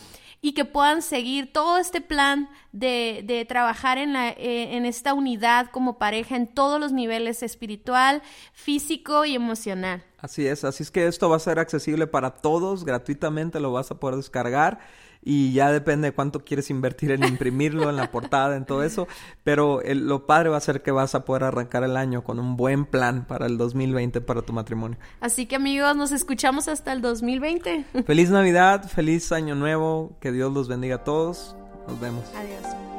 y 0.40 0.52
que 0.52 0.64
puedan 0.64 1.02
seguir 1.02 1.52
todo 1.52 1.78
este 1.78 2.00
plan 2.00 2.48
de, 2.72 3.22
de 3.24 3.44
trabajar 3.44 3.98
en, 3.98 4.12
la, 4.12 4.30
eh, 4.30 4.76
en 4.76 4.86
esta 4.86 5.14
unidad 5.14 5.70
como 5.70 5.98
pareja 5.98 6.36
en 6.36 6.46
todos 6.46 6.78
los 6.80 6.92
niveles 6.92 7.42
espiritual, 7.42 8.22
físico 8.52 9.24
y 9.24 9.34
emocional. 9.34 10.04
Así 10.18 10.46
es, 10.46 10.64
así 10.64 10.82
es 10.82 10.90
que 10.90 11.06
esto 11.06 11.28
va 11.28 11.36
a 11.36 11.40
ser 11.40 11.58
accesible 11.58 12.06
para 12.06 12.36
todos, 12.36 12.84
gratuitamente 12.84 13.60
lo 13.60 13.72
vas 13.72 13.90
a 13.90 13.98
poder 13.98 14.16
descargar 14.16 14.80
y 15.22 15.52
ya 15.52 15.70
depende 15.72 16.08
de 16.08 16.14
cuánto 16.14 16.44
quieres 16.44 16.70
invertir 16.70 17.10
en 17.10 17.24
imprimirlo, 17.24 17.90
en 17.90 17.96
la 17.96 18.10
portada, 18.10 18.56
en 18.56 18.64
todo 18.64 18.82
eso, 18.82 19.08
pero 19.44 19.80
lo 19.84 20.26
padre 20.26 20.48
va 20.48 20.56
a 20.56 20.60
ser 20.60 20.82
que 20.82 20.90
vas 20.90 21.14
a 21.14 21.24
poder 21.24 21.44
arrancar 21.44 21.84
el 21.84 21.96
año 21.96 22.24
con 22.24 22.38
un 22.38 22.56
buen 22.56 22.86
plan 22.86 23.26
para 23.26 23.46
el 23.46 23.58
2020 23.58 24.20
para 24.20 24.42
tu 24.42 24.52
matrimonio. 24.52 24.98
Así 25.20 25.46
que 25.46 25.56
amigos, 25.56 25.96
nos 25.96 26.12
escuchamos 26.12 26.68
hasta 26.68 26.92
el 26.92 27.00
2020. 27.00 27.84
Feliz 28.06 28.30
Navidad, 28.30 28.88
feliz 28.88 29.32
año 29.32 29.54
nuevo, 29.54 30.16
que 30.20 30.32
Dios 30.32 30.52
los 30.52 30.68
bendiga 30.68 30.96
a 30.96 31.04
todos. 31.04 31.56
Nos 31.86 32.00
vemos. 32.00 32.24
Adiós. 32.36 32.97